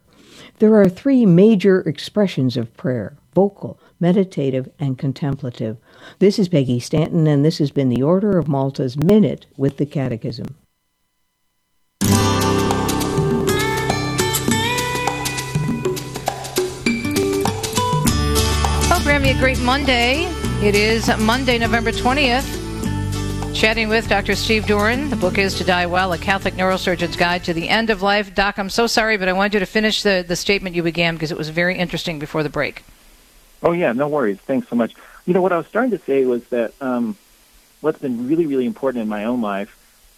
[0.60, 5.78] There are three major expressions of prayer vocal, meditative, and contemplative.
[6.20, 9.86] This is Peggy Stanton, and this has been the Order of Malta's Minute with the
[9.86, 10.56] Catechism.
[18.90, 20.26] Program you a great Monday.
[20.62, 22.66] It is Monday, November 20th.
[23.56, 24.36] Chatting with Dr.
[24.36, 25.10] Steve Doran.
[25.10, 28.36] The book is To Die Well, A Catholic Neurosurgeon's Guide to the End of Life.
[28.36, 31.16] Doc, I'm so sorry, but I wanted you to finish the, the statement you began
[31.16, 32.84] because it was very interesting before the break.
[33.64, 34.38] Oh, yeah, no worries.
[34.38, 34.94] Thanks so much.
[35.26, 37.18] You know, what I was starting to say was that um,
[37.82, 39.74] what's been really, really important in my own life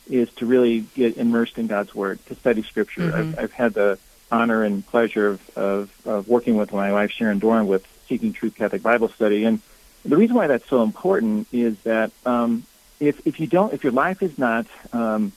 [0.10, 3.02] is to really get immersed in God's Word, to study Scripture.
[3.02, 3.17] Mm-hmm.
[3.17, 3.99] I've, I've had the
[4.32, 8.56] honor and pleasure of, of, of working with my wife, Sharon Doran, with Seeking Truth
[8.56, 9.45] Catholic Bible Study.
[9.45, 9.62] And
[10.04, 12.63] the reason why that's so important is that um,
[12.99, 15.32] if, if you don't, if your life is not um,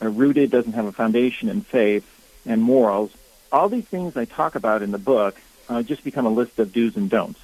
[0.00, 2.06] rooted, doesn't have a foundation in faith
[2.46, 3.12] and morals,
[3.50, 6.72] all these things I talk about in the book uh, just become a list of
[6.72, 7.40] do's and don'ts.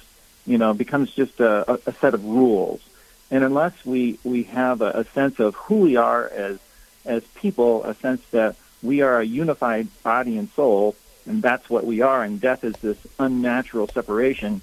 [0.49, 2.81] You know, becomes just a, a, a set of rules.
[3.29, 6.57] And unless we, we have a, a sense of who we are as
[7.05, 10.95] as people, a sense that we are a unified body and soul,
[11.27, 14.61] and that's what we are, and death is this unnatural separation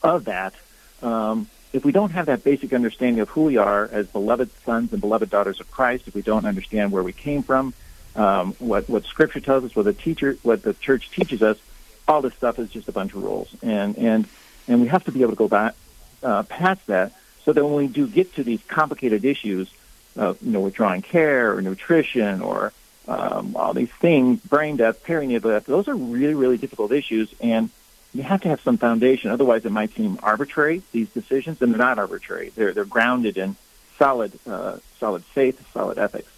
[0.00, 0.54] of that.
[1.02, 4.92] Um, if we don't have that basic understanding of who we are as beloved sons
[4.92, 7.74] and beloved daughters of Christ, if we don't understand where we came from,
[8.14, 11.58] um, what what Scripture tells us, what the teacher, what the church teaches us,
[12.06, 14.28] all this stuff is just a bunch of rules, and and
[14.68, 15.74] and we have to be able to go back
[16.22, 17.12] uh, past that,
[17.44, 19.70] so that when we do get to these complicated issues,
[20.16, 22.72] uh, you know, withdrawing care or nutrition or
[23.08, 27.70] um, all these things, brain death, perinatal death, those are really really difficult issues, and
[28.14, 29.30] you have to have some foundation.
[29.30, 30.82] Otherwise, it might seem arbitrary.
[30.92, 32.50] These decisions, and they're not arbitrary.
[32.54, 33.56] They're they're grounded in
[33.98, 36.30] solid uh, solid faith, solid ethics.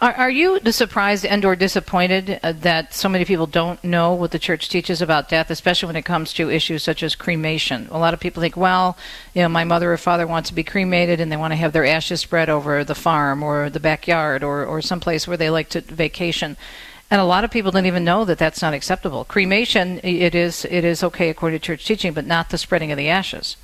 [0.00, 4.30] Are, are you surprised and or disappointed uh, that so many people don't know what
[4.30, 7.86] the church teaches about death, especially when it comes to issues such as cremation?
[7.90, 8.96] A lot of people think, well,
[9.34, 11.74] you know, my mother or father wants to be cremated and they want to have
[11.74, 15.68] their ashes spread over the farm or the backyard or, or someplace where they like
[15.68, 16.56] to vacation.
[17.10, 19.26] And a lot of people don't even know that that's not acceptable.
[19.26, 22.96] Cremation, it is it is okay according to church teaching, but not the spreading of
[22.96, 23.56] the ashes.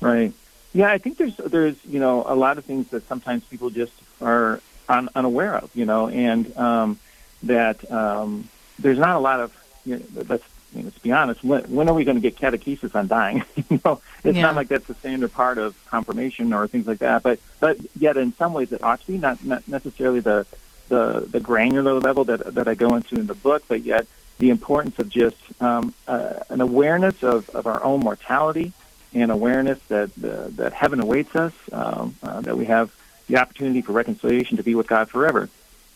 [0.00, 0.32] Right.
[0.72, 3.92] Yeah, I think there's there's you know a lot of things that sometimes people just
[4.22, 6.98] are un, unaware of, you know, and um,
[7.44, 8.48] that um,
[8.78, 9.52] there's not a lot of.
[9.84, 11.42] You know, let's you know, let's be honest.
[11.42, 13.42] When, when are we going to get catechesis on dying?
[13.70, 14.42] you know, it's Yeah.
[14.42, 17.22] not like that's the standard part of confirmation or things like that.
[17.22, 20.46] But but yet in some ways it ought to be not not necessarily the
[20.88, 24.06] the the granular level that that I go into in the book, but yet
[24.38, 28.72] the importance of just um, uh, an awareness of, of our own mortality
[29.14, 32.90] and awareness that uh, that heaven awaits us, um, uh, that we have
[33.28, 35.48] the opportunity for reconciliation to be with God forever.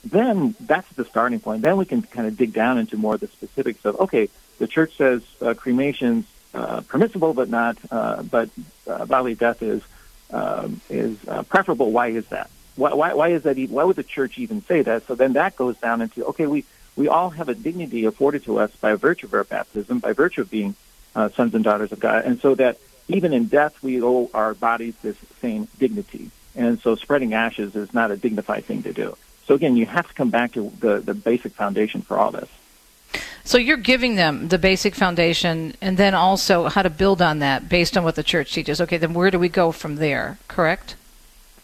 [0.05, 1.63] Then that's the starting point.
[1.63, 4.67] Then we can kind of dig down into more of the specifics of okay, the
[4.67, 8.51] church says uh, cremation's uh, permissible, but not uh, but
[8.87, 9.83] uh, bodily death is
[10.31, 11.93] um, is uh, preferable.
[11.93, 12.51] Why is that?
[12.75, 13.59] Why, why, why is that?
[13.71, 15.07] Why would the church even say that?
[15.07, 16.65] So then that goes down into okay, we
[16.97, 20.41] we all have a dignity afforded to us by virtue of our baptism, by virtue
[20.41, 20.75] of being
[21.15, 24.55] uh, sons and daughters of God, and so that even in death we owe our
[24.55, 26.31] bodies this same dignity.
[26.55, 29.17] And so spreading ashes is not a dignified thing to do.
[29.47, 32.49] So again, you have to come back to the, the basic foundation for all this.
[33.45, 37.69] So you're giving them the basic foundation and then also how to build on that
[37.69, 38.81] based on what the church teaches.
[38.81, 40.95] Okay, then where do we go from there, correct?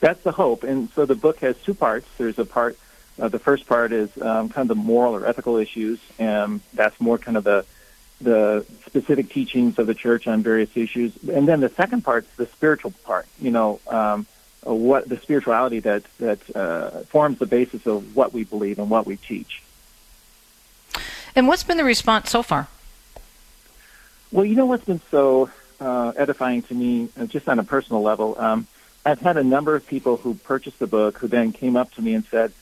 [0.01, 0.65] That's the hope.
[0.65, 2.07] And so the book has two parts.
[2.19, 2.77] There's a part,
[3.21, 7.01] uh, the first part is um, kind of the moral or ethical issues, and that's
[7.01, 7.65] more kind of the
[8.21, 11.13] the specific teachings of the church on various issues.
[11.29, 13.27] And then the second part is the spiritual part.
[13.41, 14.27] You know, um,
[14.75, 19.07] what the spirituality that that uh, forms the basis of what we believe and what
[19.07, 19.63] we teach.
[21.35, 22.69] And what's been the response so far?
[24.33, 25.51] Well, you know what's been so
[25.81, 28.37] uh, edifying to me, uh, just on a personal level.
[28.39, 28.67] Um,
[29.07, 32.03] I've had a number of people who purchased the book who then came up to
[32.03, 32.53] me and said,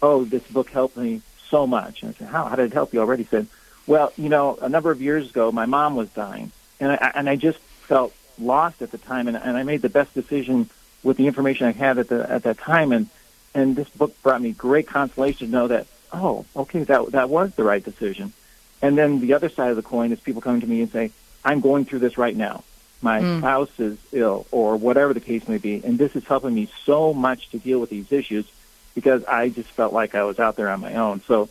[0.00, 2.44] "Oh, this book helped me so much." And I said, "How?
[2.44, 3.46] How did it help you?" Already said,
[3.86, 7.28] "Well, you know, a number of years ago, my mom was dying, and I and
[7.28, 10.70] I just felt lost at the time, and, and I made the best decision
[11.02, 13.08] with the information I had at the at that time, and
[13.54, 17.54] and this book brought me great consolation to know that oh, okay, that that was
[17.54, 18.32] the right decision."
[18.80, 21.10] And then the other side of the coin is people coming to me and say,
[21.44, 22.62] "I'm going through this right now."
[23.00, 23.38] my mm.
[23.38, 25.82] spouse is ill or whatever the case may be.
[25.84, 28.46] And this is helping me so much to deal with these issues
[28.94, 31.20] because I just felt like I was out there on my own.
[31.22, 31.48] So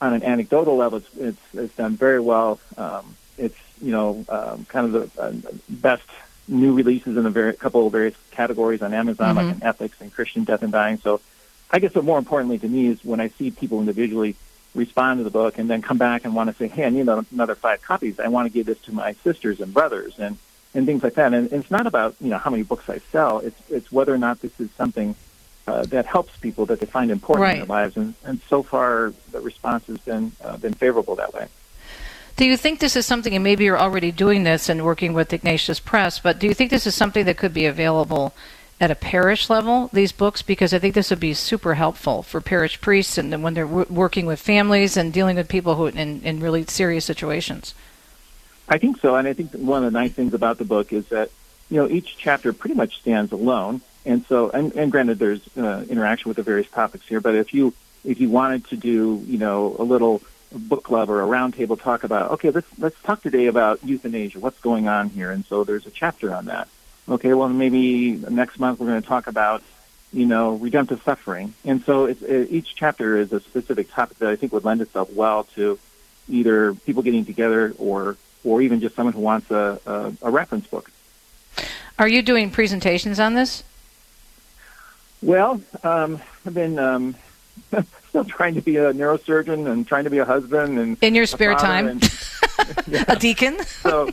[0.00, 2.60] on an anecdotal level, it's, it's, it's done very well.
[2.76, 5.32] Um, it's, you know, um, kind of the uh,
[5.68, 6.06] best
[6.50, 9.46] new releases in a very, couple of various categories on Amazon, mm-hmm.
[9.46, 10.98] like in ethics and Christian death and dying.
[10.98, 11.20] So
[11.70, 14.36] I guess what more importantly to me is when I see people individually
[14.74, 17.08] respond to the book and then come back and want to say, hey, I need
[17.08, 18.20] another five copies.
[18.20, 20.18] I want to give this to my sisters and brothers.
[20.18, 20.36] And
[20.74, 21.34] and things like that.
[21.34, 23.38] And, it's not about you know how many books I sell.
[23.40, 25.14] It's it's whether or not this is something
[25.66, 27.52] uh, that helps people that they find important right.
[27.54, 27.96] in their lives.
[27.96, 31.48] And, and so far, the response has been uh, been favorable that way.
[32.36, 35.32] Do you think this is something, and maybe you're already doing this and working with
[35.32, 38.32] Ignatius Press, but do you think this is something that could be available
[38.80, 40.40] at a parish level, these books?
[40.40, 44.24] Because I think this would be super helpful for parish priests and when they're working
[44.24, 47.74] with families and dealing with people who in, in really serious situations.
[48.70, 51.08] I think so, and I think one of the nice things about the book is
[51.08, 51.30] that
[51.68, 55.84] you know each chapter pretty much stands alone, and so and, and granted there's uh,
[55.90, 59.38] interaction with the various topics here, but if you if you wanted to do you
[59.38, 63.46] know a little book club or a roundtable talk about okay let's let's talk today
[63.46, 66.68] about euthanasia, what's going on here, and so there's a chapter on that.
[67.08, 69.62] Okay, well maybe next month we're going to talk about
[70.12, 74.28] you know redemptive suffering, and so it's, it, each chapter is a specific topic that
[74.28, 75.78] I think would lend itself well to
[76.28, 80.66] either people getting together or or even just someone who wants a, a, a reference
[80.66, 80.90] book.
[81.98, 83.62] Are you doing presentations on this?
[85.22, 87.14] Well, um, I've been um,
[88.08, 91.26] still trying to be a neurosurgeon and trying to be a husband and in your
[91.26, 92.20] spare time, and,
[92.86, 93.04] yeah.
[93.08, 93.62] a deacon.
[93.64, 94.10] so,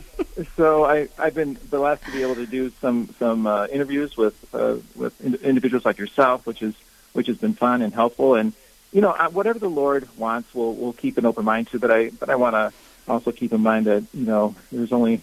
[0.56, 4.36] so I, I've been blessed to be able to do some some uh, interviews with
[4.54, 6.74] uh, with in- individuals like yourself, which is
[7.12, 8.34] which has been fun and helpful.
[8.34, 8.52] And
[8.92, 11.78] you know, whatever the Lord wants, we'll we'll keep an open mind to.
[11.78, 12.72] But I but I want to
[13.08, 15.22] also keep in mind that you know there's only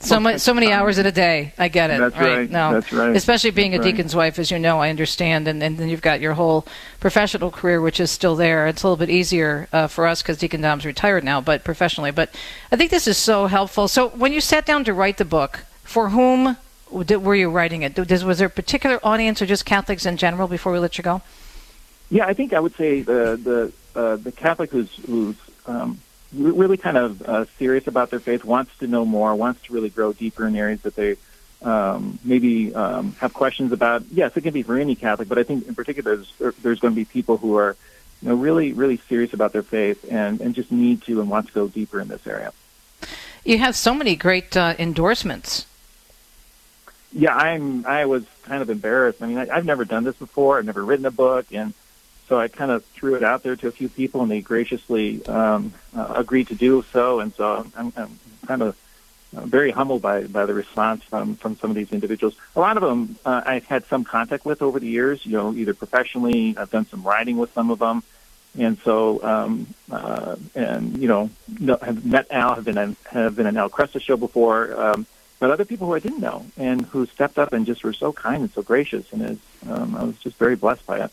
[0.00, 1.52] so much so many hours in a day.
[1.58, 1.98] I get it.
[1.98, 2.36] That's right.
[2.38, 2.50] right.
[2.50, 3.14] No, that's right.
[3.14, 4.26] Especially being that's a deacon's right.
[4.26, 6.66] wife, as you know, I understand, and, and then you've got your whole
[7.00, 8.66] professional career, which is still there.
[8.66, 12.10] It's a little bit easier uh, for us because Deacon Dom's retired now, but professionally.
[12.10, 12.34] But
[12.70, 13.88] I think this is so helpful.
[13.88, 16.56] So when you sat down to write the book, for whom
[16.90, 17.98] were you writing it?
[17.98, 20.48] Was there a particular audience, or just Catholics in general?
[20.48, 21.22] Before we let you go.
[22.10, 26.00] Yeah, I think I would say the the uh, the Catholic who's who's um,
[26.32, 29.88] really kind of uh, serious about their faith, wants to know more, wants to really
[29.88, 31.16] grow deeper in areas that they
[31.62, 34.04] um, maybe um, have questions about.
[34.10, 36.94] Yes, it can be for any Catholic, but I think in particular there's, there's going
[36.94, 37.76] to be people who are
[38.22, 41.48] you know, really, really serious about their faith and, and just need to and want
[41.48, 42.52] to go deeper in this area.
[43.44, 45.66] You have so many great uh, endorsements.
[47.12, 47.86] Yeah, I'm.
[47.86, 49.22] I was kind of embarrassed.
[49.22, 50.58] I mean, I, I've never done this before.
[50.58, 51.72] I've never written a book, and
[52.28, 55.24] so I kind of threw it out there to a few people, and they graciously
[55.26, 57.20] um, uh, agreed to do so.
[57.20, 58.76] And so I'm, I'm kind of
[59.36, 62.34] uh, very humbled by by the response from from some of these individuals.
[62.54, 65.24] A lot of them uh, I've had some contact with over the years.
[65.24, 68.02] You know, either professionally, I've done some writing with some of them,
[68.58, 71.30] and so um, uh, and you know
[71.82, 74.78] have met Al, have been have been an Al Kresta show before.
[74.80, 75.06] Um,
[75.40, 78.12] but other people who I didn't know and who stepped up and just were so
[78.12, 79.38] kind and so gracious, and is,
[79.70, 81.12] um, I was just very blessed by it.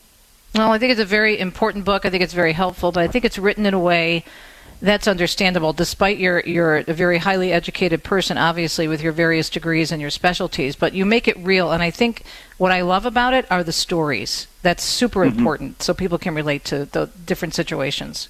[0.56, 2.06] Well, I think it's a very important book.
[2.06, 4.24] I think it's very helpful, but I think it's written in a way
[4.80, 5.74] that's understandable.
[5.74, 10.10] Despite your you're a very highly educated person, obviously with your various degrees and your
[10.10, 11.72] specialties, but you make it real.
[11.72, 12.22] And I think
[12.56, 14.46] what I love about it are the stories.
[14.62, 15.38] That's super mm-hmm.
[15.38, 18.28] important, so people can relate to the different situations.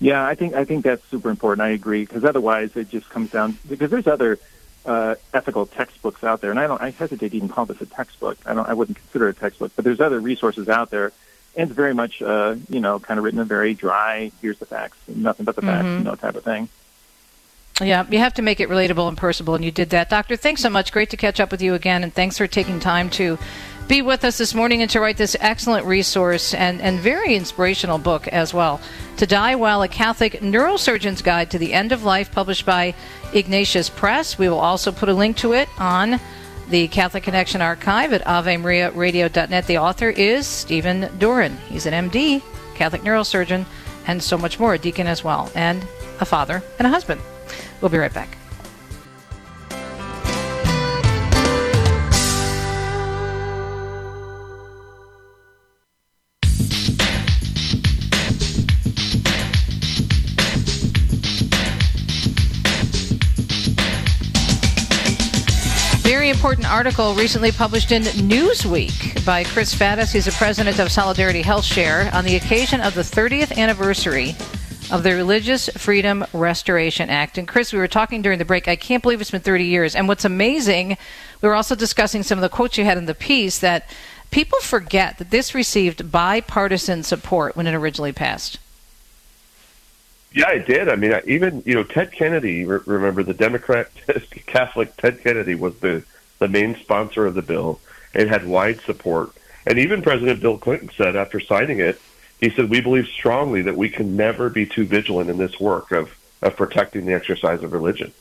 [0.00, 1.66] Yeah, I think I think that's super important.
[1.66, 4.38] I agree because otherwise it just comes down because there's other
[4.86, 6.80] uh, ethical textbooks out there, and I don't.
[6.80, 8.38] I hesitate to even call this a textbook.
[8.46, 8.68] I don't.
[8.68, 11.12] I wouldn't consider it a textbook, but there's other resources out there
[11.56, 14.58] and it's very much uh, you know kind of written in a very dry here's
[14.58, 15.98] the facts nothing but the facts mm-hmm.
[15.98, 16.68] you know type of thing.
[17.80, 20.10] Yeah you have to make it relatable and personable and you did that.
[20.10, 20.92] Doctor thanks so much.
[20.92, 23.38] Great to catch up with you again and thanks for taking time to
[23.88, 27.98] be with us this morning and to write this excellent resource and, and very inspirational
[27.98, 28.80] book as well
[29.16, 32.94] to die well a catholic neurosurgeon's guide to the end of life published by
[33.34, 34.38] ignatius press.
[34.38, 36.20] We will also put a link to it on
[36.72, 39.66] the Catholic Connection archive at avemariaradio.net.
[39.66, 41.58] The author is Stephen Doran.
[41.68, 42.40] He's an MD,
[42.74, 43.66] Catholic neurosurgeon,
[44.06, 45.86] and so much more, a deacon as well, and
[46.18, 47.20] a father and a husband.
[47.82, 48.41] We'll be right back.
[66.12, 70.12] Very important article recently published in Newsweek by Chris Faddis.
[70.12, 74.36] He's the president of Solidarity Health Share on the occasion of the 30th anniversary
[74.90, 77.38] of the Religious Freedom Restoration Act.
[77.38, 78.68] And Chris, we were talking during the break.
[78.68, 79.96] I can't believe it's been 30 years.
[79.96, 80.98] And what's amazing,
[81.40, 83.88] we were also discussing some of the quotes you had in the piece that
[84.30, 88.58] people forget that this received bipartisan support when it originally passed.
[90.34, 90.88] Yeah, it did.
[90.88, 92.64] I mean, even you know Ted Kennedy.
[92.64, 93.90] Remember the Democrat
[94.46, 96.04] Catholic Ted Kennedy was the
[96.38, 97.80] the main sponsor of the bill.
[98.14, 99.32] It had wide support,
[99.66, 102.00] and even President Bill Clinton said after signing it,
[102.40, 105.92] he said, "We believe strongly that we can never be too vigilant in this work
[105.92, 106.10] of
[106.40, 108.12] of protecting the exercise of religion."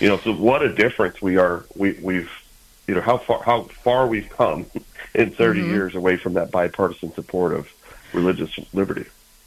[0.00, 1.64] You know, so what a difference we are.
[1.76, 2.30] We we've
[2.86, 4.66] you know how far how far we've come
[5.14, 5.70] in 30 mm-hmm.
[5.70, 7.72] years away from that bipartisan support of
[8.12, 9.06] religious liberty.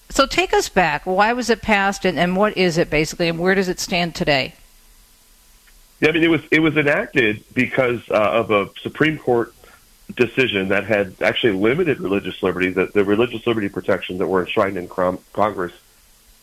[0.10, 1.06] So take us back.
[1.06, 4.16] Why was it passed, and, and what is it basically, and where does it stand
[4.16, 4.54] today?
[6.00, 9.54] Yeah, I mean, it was it was enacted because uh, of a Supreme Court
[10.14, 12.70] decision that had actually limited religious liberty.
[12.70, 15.74] That the religious liberty protections that were enshrined in Congress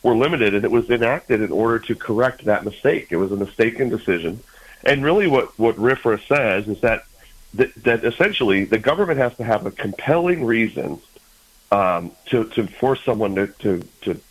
[0.01, 3.07] were limited, and it was enacted in order to correct that mistake.
[3.11, 4.41] It was a mistaken decision,
[4.83, 7.05] and really, what what RFRA says is that
[7.53, 10.99] that, that essentially the government has to have a compelling reason
[11.73, 14.21] um, to to force someone to, to to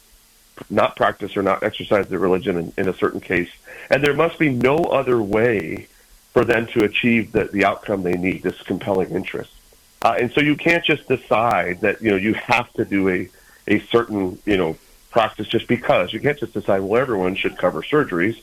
[0.70, 3.51] not practice or not exercise their religion in, in a certain case,
[3.90, 5.88] and there must be no other way
[6.32, 9.53] for them to achieve the, the outcome they need, this compelling interest.
[10.01, 13.28] Uh, and so you can't just decide that you know you have to do a
[13.66, 14.76] a certain you know
[15.11, 18.40] practice just because you can't just decide well everyone should cover surgeries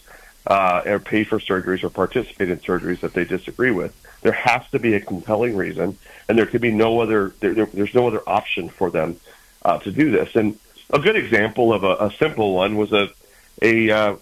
[0.47, 3.95] uh, or pay for surgeries or participate in surgeries that they disagree with.
[4.21, 5.97] There has to be a compelling reason,
[6.27, 7.33] and there could be no other.
[7.39, 9.19] There, there, there's no other option for them
[9.63, 10.35] uh, to do this.
[10.35, 10.59] And
[10.89, 13.09] a good example of a, a simple one was a
[13.61, 14.15] a uh,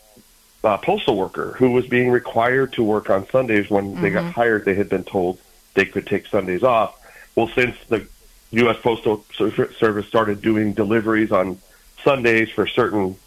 [0.64, 4.02] uh, postal worker who was being required to work on Sundays when mm-hmm.
[4.02, 4.32] they got mm-hmm.
[4.32, 4.66] hired.
[4.66, 5.40] They had been told
[5.74, 7.00] they could take Sundays off.
[7.36, 8.08] Well, since the
[8.52, 8.78] U.S.
[8.82, 11.60] Postal Service started doing deliveries on
[12.04, 13.18] Sundays for certain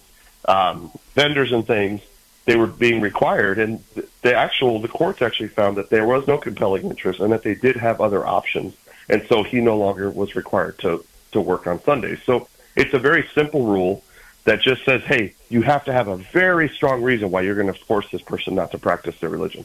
[0.46, 2.00] um, vendors and things,
[2.46, 3.82] they were being required, and
[4.22, 7.54] the actual the courts actually found that there was no compelling interest, and that they
[7.54, 8.74] did have other options,
[9.08, 12.20] and so he no longer was required to to work on Sundays.
[12.24, 14.02] So it's a very simple rule
[14.44, 17.72] that just says, hey, you have to have a very strong reason why you're going
[17.72, 19.64] to force this person not to practice their religion.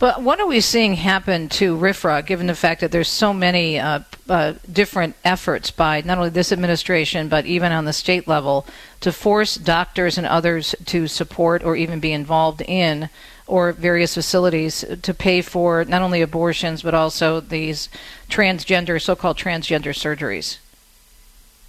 [0.00, 3.78] But what are we seeing happen to RFRA, given the fact that there's so many
[3.78, 8.66] uh, uh, different efforts by not only this administration, but even on the state level,
[9.00, 13.10] to force doctors and others to support or even be involved in
[13.46, 17.90] or various facilities to pay for not only abortions, but also these
[18.30, 20.56] transgender, so called transgender surgeries?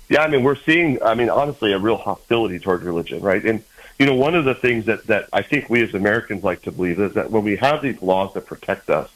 [0.07, 3.43] Yeah, I mean, we're seeing, I mean, honestly, a real hostility toward religion, right?
[3.43, 3.61] And
[3.99, 6.71] you know, one of the things that, that I think we as Americans like to
[6.71, 9.09] believe is that when we have these laws that protect us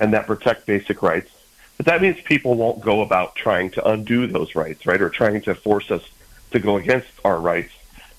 [0.00, 1.30] and that protect basic rights,
[1.76, 5.40] that that means people won't go about trying to undo those rights, right, or trying
[5.42, 6.02] to force us
[6.50, 7.72] to go against our rights.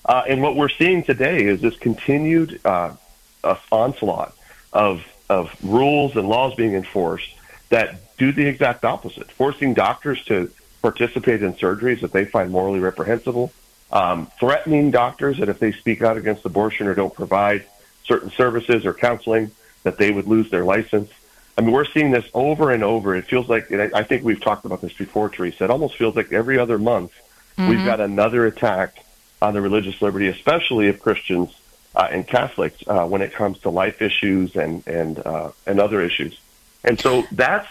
[0.04, 2.94] Uh, and what we're seeing today is this continued uh,
[3.42, 4.34] uh, onslaught
[4.72, 7.30] of of rules and laws being enforced
[7.70, 10.50] that do the exact opposite, forcing doctors to
[10.82, 13.50] participate in surgeries that they find morally reprehensible,
[13.94, 17.64] um, threatening doctors that if they speak out against abortion or don't provide
[18.04, 19.50] certain services or counseling,
[19.84, 21.10] that they would lose their license.
[21.56, 23.14] I mean, we're seeing this over and over.
[23.14, 25.64] It feels like, and I, I think we've talked about this before, Teresa.
[25.64, 27.12] It almost feels like every other month
[27.56, 27.70] mm-hmm.
[27.70, 29.04] we've got another attack
[29.40, 31.54] on the religious liberty, especially of Christians
[31.94, 36.00] uh, and Catholics, uh, when it comes to life issues and and uh, and other
[36.00, 36.38] issues.
[36.82, 37.68] And so that's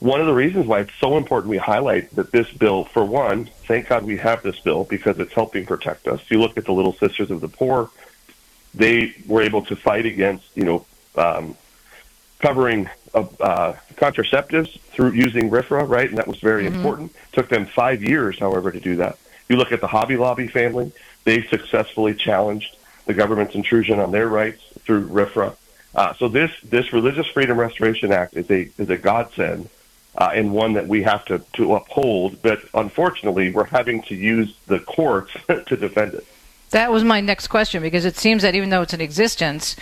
[0.00, 3.44] one of the reasons why it's so important we highlight that this bill, for one,
[3.66, 6.22] thank God we have this bill because it's helping protect us.
[6.30, 7.90] You look at the Little Sisters of the Poor;
[8.74, 10.86] they were able to fight against, you know,
[11.16, 11.54] um,
[12.38, 16.08] covering uh, uh, contraceptives through using RFRA, right?
[16.08, 16.76] And that was very mm-hmm.
[16.76, 17.10] important.
[17.10, 19.18] It took them five years, however, to do that.
[19.50, 20.92] You look at the Hobby Lobby family;
[21.24, 22.74] they successfully challenged
[23.04, 25.56] the government's intrusion on their rights through RFRA.
[25.94, 29.68] Uh, so this this Religious Freedom Restoration Act is a is a godsend
[30.16, 32.42] uh, and one that we have to, to uphold.
[32.42, 36.26] But unfortunately, we're having to use the courts to defend it.
[36.70, 39.76] That was my next question because it seems that even though it's in existence,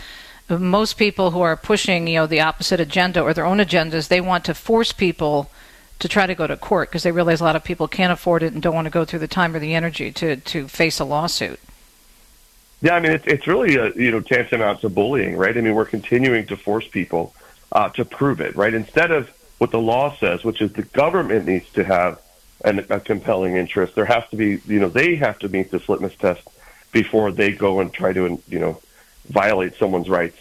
[0.48, 4.20] most people who are pushing, you know, the opposite agenda or their own agendas, they
[4.20, 5.50] want to force people
[5.98, 8.42] to try to go to court because they realize a lot of people can't afford
[8.42, 11.00] it and don't want to go through the time or the energy to to face
[11.00, 11.60] a lawsuit.
[12.80, 15.56] Yeah, I mean, it's, it's really a, you know tantamount to bullying, right?
[15.56, 17.34] I mean, we're continuing to force people
[17.72, 18.72] uh, to prove it, right?
[18.72, 22.20] Instead of what the law says, which is the government needs to have
[22.64, 23.94] an, a compelling interest.
[23.94, 26.42] There has to be, you know, they have to meet this litmus test
[26.92, 28.80] before they go and try to, you know,
[29.26, 30.38] violate someone's rights.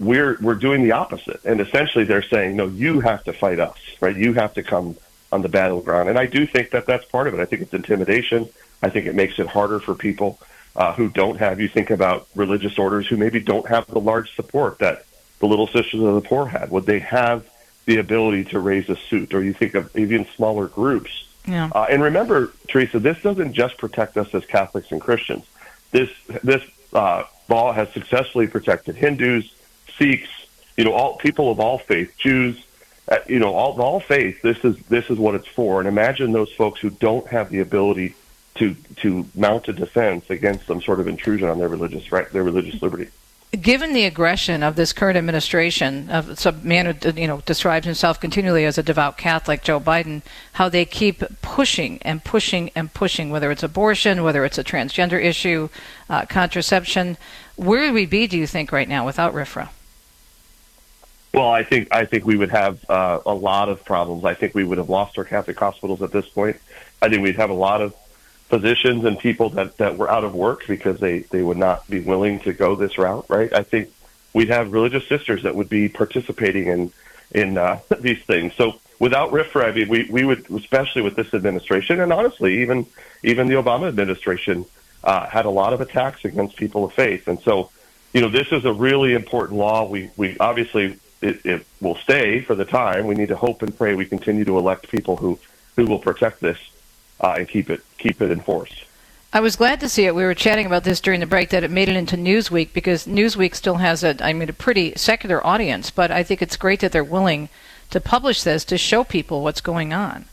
[0.00, 3.78] We're we're doing the opposite, and essentially they're saying, no, you have to fight us,
[4.00, 4.16] right?
[4.16, 4.96] You have to come
[5.32, 7.40] on the battleground, and I do think that that's part of it.
[7.40, 8.48] I think it's intimidation.
[8.80, 10.38] I think it makes it harder for people
[10.76, 11.60] uh, who don't have.
[11.60, 15.04] You think about religious orders who maybe don't have the large support that
[15.40, 16.70] the Little Sisters of the Poor had.
[16.70, 17.44] Would they have
[17.88, 19.32] the ability to raise a suit?
[19.32, 21.24] Or you think of even smaller groups.
[21.46, 21.70] Yeah.
[21.74, 25.44] Uh, and remember, Teresa, this doesn't just protect us as Catholics and Christians.
[25.90, 26.10] This
[26.44, 26.62] this
[26.92, 29.50] uh, law has successfully protected Hindus,
[29.96, 30.28] Sikhs,
[30.76, 32.62] you know, all people of all faith, Jews,
[33.10, 34.42] uh, you know, all all faith.
[34.42, 35.80] This is this is what it's for.
[35.80, 38.14] And imagine those folks who don't have the ability
[38.56, 42.44] to to mount a defense against some sort of intrusion on their religious right, their
[42.44, 43.08] religious liberty.
[43.52, 48.20] Given the aggression of this current administration, of some man who you know describes himself
[48.20, 50.20] continually as a devout Catholic, Joe Biden,
[50.52, 55.22] how they keep pushing and pushing and pushing, whether it's abortion, whether it's a transgender
[55.22, 55.70] issue,
[56.10, 57.16] uh, contraception,
[57.56, 58.26] where would we be?
[58.26, 59.70] Do you think right now without RFRA?
[61.32, 64.26] Well, I think I think we would have uh, a lot of problems.
[64.26, 66.56] I think we would have lost our Catholic hospitals at this point.
[67.00, 67.94] I think we'd have a lot of
[68.48, 72.00] physicians and people that, that were out of work because they, they would not be
[72.00, 73.52] willing to go this route, right?
[73.52, 73.90] I think
[74.32, 76.92] we'd have religious sisters that would be participating in
[77.30, 78.54] in uh, these things.
[78.54, 82.86] So without RFRA, I mean, we, we would, especially with this administration, and honestly, even
[83.22, 84.64] even the Obama administration
[85.04, 87.28] uh, had a lot of attacks against people of faith.
[87.28, 87.70] And so,
[88.12, 89.88] you know, this is a really important law.
[89.88, 93.06] We we obviously it, it will stay for the time.
[93.06, 95.38] We need to hope and pray we continue to elect people who
[95.76, 96.58] who will protect this
[97.20, 98.84] uh, and keep it keep it enforced.
[99.30, 100.14] I was glad to see it.
[100.14, 103.06] We were chatting about this during the break that it made it into Newsweek because
[103.06, 106.80] Newsweek still has a I mean a pretty secular audience, but I think it's great
[106.80, 107.48] that they're willing
[107.90, 110.26] to publish this to show people what's going on.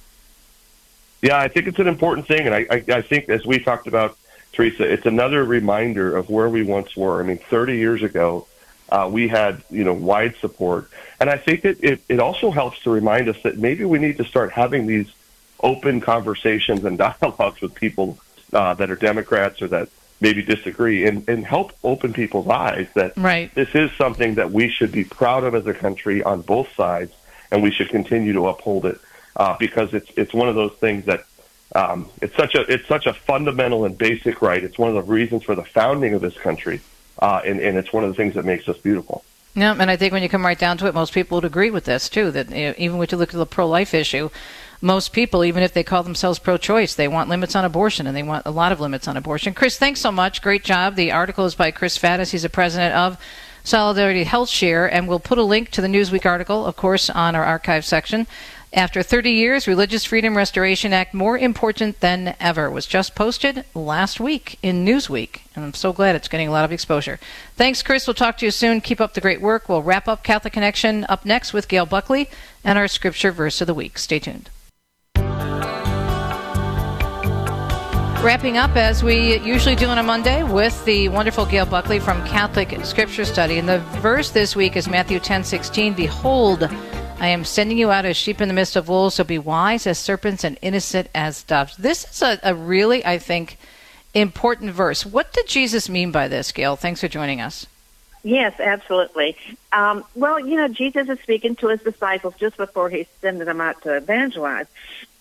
[1.22, 3.88] Yeah, I think it's an important thing, and I, I, I think as we talked
[3.88, 4.18] about,
[4.52, 7.20] Teresa, it's another reminder of where we once were.
[7.20, 8.48] I mean, 30 years ago,
[8.90, 12.80] uh, we had you know wide support, and I think that it, it also helps
[12.84, 15.12] to remind us that maybe we need to start having these
[15.62, 18.18] open conversations and dialogues with people
[18.54, 19.90] uh, that are Democrats or that
[20.22, 23.54] maybe disagree and, and help open people's eyes that right.
[23.54, 27.12] this is something that we should be proud of as a country on both sides
[27.52, 29.00] and we should continue to uphold it
[29.36, 31.26] uh, because it's it's one of those things that
[31.76, 34.64] um, it's such a it's such a fundamental and basic right.
[34.64, 36.80] It's one of the reasons for the founding of this country,
[37.20, 39.26] uh, and, and it's one of the things that makes us beautiful.
[39.56, 41.72] Yeah, and I think when you come right down to it, most people would agree
[41.72, 42.32] with this too.
[42.32, 44.30] That you know, even when you look at the pro-life issue,
[44.86, 48.22] most people, even if they call themselves pro-choice, they want limits on abortion, and they
[48.22, 49.56] want a lot of limits on abortion.
[49.56, 50.44] Chris, thanks so much.
[50.44, 50.96] Great job.
[50.96, 52.32] The article is by Chris Faddis.
[52.32, 53.18] He's the president of
[53.64, 57.34] Solidarity Health Share, and we'll put a link to the Newsweek article, of course, on
[57.34, 58.28] our archive section.
[58.74, 64.20] After 30 years, Religious Freedom Restoration Act more important than ever was just posted last
[64.20, 67.20] week in Newsweek, and I'm so glad it's getting a lot of exposure.
[67.56, 68.06] Thanks, Chris.
[68.06, 68.82] We'll talk to you soon.
[68.82, 69.68] Keep up the great work.
[69.68, 72.30] We'll wrap up Catholic Connection up next with Gail Buckley
[72.64, 73.98] and our scripture verse of the week.
[73.98, 74.52] Stay tuned.
[78.26, 82.26] Wrapping up as we usually do on a Monday with the wonderful Gail Buckley from
[82.26, 83.60] Catholic Scripture Study.
[83.60, 85.94] And the verse this week is Matthew 10:16.
[85.94, 86.64] Behold,
[87.20, 89.86] I am sending you out as sheep in the midst of wolves, so be wise
[89.86, 91.78] as serpents and innocent as doves.
[91.78, 93.60] This is a, a really, I think,
[94.16, 95.06] important verse.
[95.06, 96.76] What did Jesus mean by this, Gail?
[96.76, 97.68] Thanks for joining us.
[98.24, 99.38] Yes, absolutely.
[99.72, 103.62] Um, well, you know, Jesus is speaking to his disciples just before he's sending them
[103.62, 104.66] out to evangelize.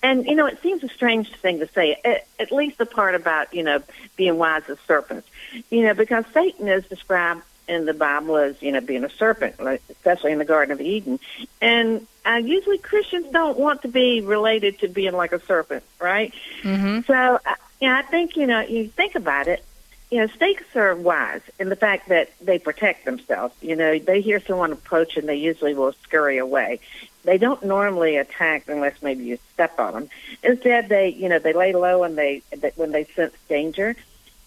[0.04, 3.14] And, you know, it seems a strange thing to say, at, at least the part
[3.14, 3.82] about, you know,
[4.16, 5.26] being wise as serpents.
[5.70, 9.54] You know, because Satan is described in the Bible as, you know, being a serpent,
[9.88, 11.18] especially in the Garden of Eden.
[11.62, 16.34] And uh, usually Christians don't want to be related to being like a serpent, right?
[16.60, 17.00] Mm-hmm.
[17.06, 19.64] So, uh, yeah, I think, you know, you think about it,
[20.10, 23.54] you know, snakes are wise in the fact that they protect themselves.
[23.60, 26.80] You know, they hear someone approach and they usually will scurry away.
[27.24, 30.08] They don't normally attack unless maybe you step on them.
[30.42, 33.96] Instead, they, you know, they lay low and they, they when they sense danger.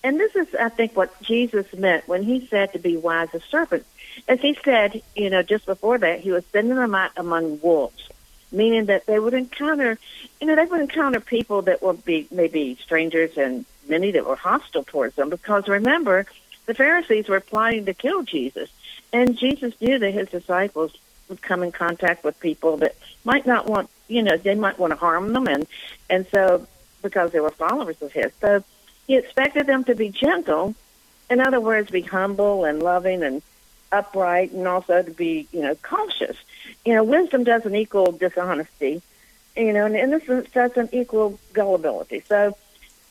[0.03, 3.43] And this is, I think, what Jesus meant when he said to be wise as
[3.43, 3.89] serpents.
[4.27, 8.09] As he said, you know, just before that, he was sending them out among wolves,
[8.51, 9.97] meaning that they would encounter,
[10.39, 14.35] you know, they would encounter people that would be maybe strangers and many that were
[14.35, 15.29] hostile towards them.
[15.29, 16.25] Because remember,
[16.65, 18.69] the Pharisees were plotting to kill Jesus.
[19.13, 20.95] And Jesus knew that his disciples
[21.29, 24.91] would come in contact with people that might not want, you know, they might want
[24.91, 25.47] to harm them.
[25.47, 25.67] And,
[26.09, 26.67] and so,
[27.01, 28.31] because they were followers of his.
[28.41, 28.63] So
[29.07, 30.75] he expected them to be gentle.
[31.29, 33.41] In other words, be humble and loving and
[33.91, 36.37] upright and also to be, you know, cautious.
[36.85, 39.01] You know, wisdom doesn't equal dishonesty,
[39.55, 42.21] you know, and innocence doesn't equal gullibility.
[42.27, 42.57] So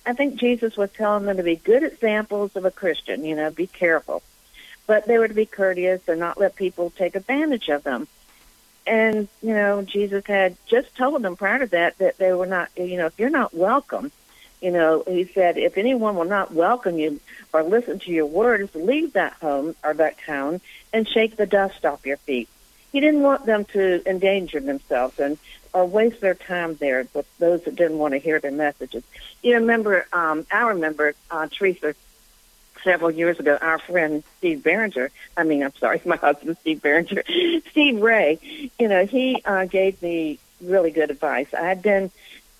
[0.07, 3.51] I think Jesus was telling them to be good examples of a Christian, you know,
[3.51, 4.23] be careful.
[4.87, 8.07] But they were to be courteous and not let people take advantage of them.
[8.87, 12.71] And, you know, Jesus had just told them prior to that that they were not,
[12.77, 14.13] you know, if you're not welcome,
[14.63, 17.21] you know, he said, if anyone will not welcome you
[17.53, 20.61] or listen to your words, leave that home or that town
[20.93, 22.49] and shake the dust off your feet.
[22.93, 25.37] He didn't want them to endanger themselves and
[25.77, 29.05] or waste their time there with those that didn't want to hear their messages.
[29.43, 31.95] You remember, um, I remember, uh, Teresa,
[32.83, 37.25] several years ago, our friend Steve Barringer, I mean, I'm sorry, my husband, Steve Barringer,
[37.71, 41.53] Steve Ray, you know, he uh, gave me really good advice.
[41.53, 42.11] I had been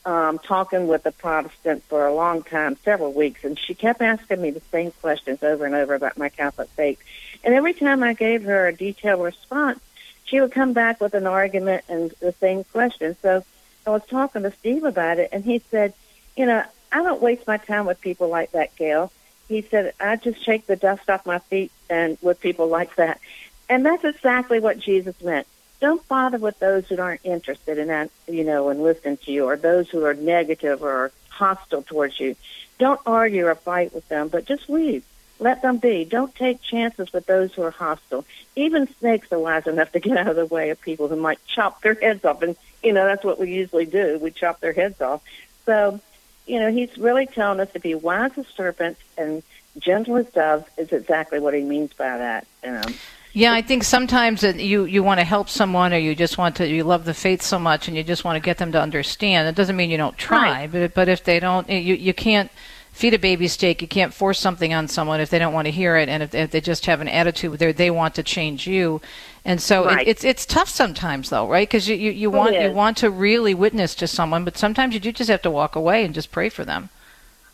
[0.05, 4.43] um, talking with a Protestant for a long time, several weeks, and she kept asking
[4.43, 7.03] me the same questions over and over about my Catholic faith.
[7.43, 9.81] And every time I gave her a detailed response,
[10.27, 13.17] she would come back with an argument and the same question.
[13.23, 13.45] So
[13.87, 15.95] I was talking to Steve about it, and he said,
[16.37, 16.63] you know,
[16.93, 19.11] I don't waste my time with people like that, Gail.
[19.49, 23.21] He said, I just shake the dust off my feet and with people like that.
[23.69, 25.47] And that's exactly what Jesus meant.
[25.81, 29.57] Don't bother with those who aren't interested in you know, and listening to you, or
[29.57, 32.35] those who are negative or hostile towards you.
[32.79, 35.05] Don't argue or fight with them, but just leave.
[35.39, 36.05] Let them be.
[36.05, 38.25] Don't take chances with those who are hostile.
[38.55, 41.39] Even snakes are wise enough to get out of the way of people who might
[41.47, 42.41] chop their heads off.
[42.43, 44.19] And, you know, that's what we usually do.
[44.19, 45.23] We chop their heads off.
[45.67, 46.01] So,
[46.47, 49.43] you know, he's really telling us to be wise as serpents and
[49.79, 52.47] gentle as doves is exactly what he means by that.
[52.65, 52.95] Um,
[53.33, 56.57] yeah, I think sometimes that you you want to help someone, or you just want
[56.57, 58.81] to you love the faith so much, and you just want to get them to
[58.81, 59.47] understand.
[59.47, 60.73] It doesn't mean you don't try, Right.
[60.73, 62.51] but but if they don't, you you can't
[62.97, 63.83] feed a baby steak.
[63.83, 66.35] You can't force something on someone if they don't want to hear it, and if,
[66.35, 69.03] if they just have an attitude where they want to change you.
[69.45, 70.07] And so Right.
[70.07, 71.69] it, it's it's tough sometimes though, right?
[71.69, 75.01] Because you, you, you want you want to really witness to someone, but sometimes you
[75.01, 76.89] do just have to walk away and just pray for them.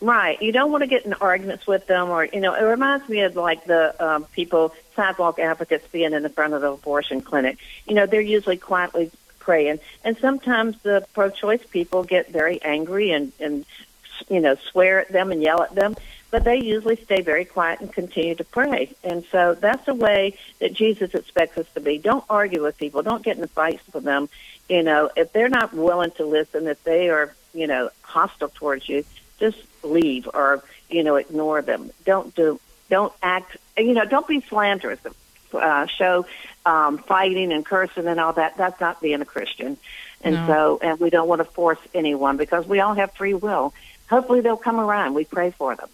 [0.00, 0.40] Right.
[0.42, 3.20] You don't want to get in arguments with them, or you know, it reminds me
[3.20, 7.58] of like the um, people sidewalk advocates being in the front of the abortion clinic.
[7.86, 13.32] You know, they're usually quietly praying, and sometimes the pro-choice people get very angry and
[13.38, 13.64] and
[14.28, 15.94] you know swear at them and yell at them.
[16.30, 18.94] But they usually stay very quiet and continue to pray.
[19.04, 21.98] And so that's the way that Jesus expects us to be.
[21.98, 23.02] Don't argue with people.
[23.02, 24.30] Don't get in fights with them.
[24.66, 28.88] You know, if they're not willing to listen, if they are, you know, hostile towards
[28.88, 29.04] you,
[29.38, 31.90] just leave or you know ignore them.
[32.04, 32.58] Don't do
[32.88, 35.00] don't act you know don't be slanderous.
[35.52, 36.24] Uh, show
[36.64, 38.56] um, fighting and cursing and all that.
[38.56, 39.76] That's not being a Christian.
[40.22, 40.46] And No.
[40.46, 43.74] so and we don't want to force anyone because we all have free will.
[44.12, 45.14] Hopefully they'll come around.
[45.14, 45.88] We pray for them.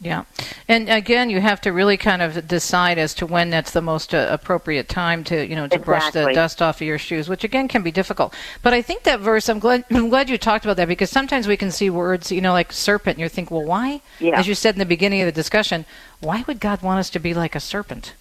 [0.00, 0.22] Yeah.
[0.68, 4.14] And again, you have to really kind of decide as to when that's the most
[4.14, 7.42] uh, appropriate time to, you know, to brush the dust off of your shoes, which
[7.42, 8.32] again can be difficult.
[8.62, 11.48] But I think that verse, I'm glad, I'm glad you talked about that because sometimes
[11.48, 14.00] we can see words, you know, like serpent, and you think, well, why?
[14.20, 14.38] Yeah.
[14.38, 15.86] As you said in the beginning of the discussion,
[16.20, 18.14] why would God want us to be like a serpent?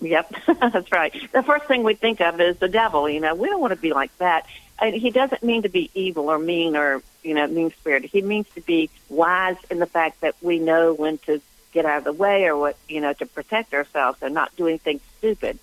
[0.00, 1.12] Yep, that's right.
[1.32, 3.08] The first thing we think of is the devil.
[3.10, 4.46] You know, we don't want to be like that.
[4.78, 8.10] And he doesn't mean to be evil or mean or you know mean spirited.
[8.10, 11.40] He means to be wise in the fact that we know when to
[11.72, 14.78] get out of the way or what you know to protect ourselves and not doing
[14.78, 15.58] things stupid.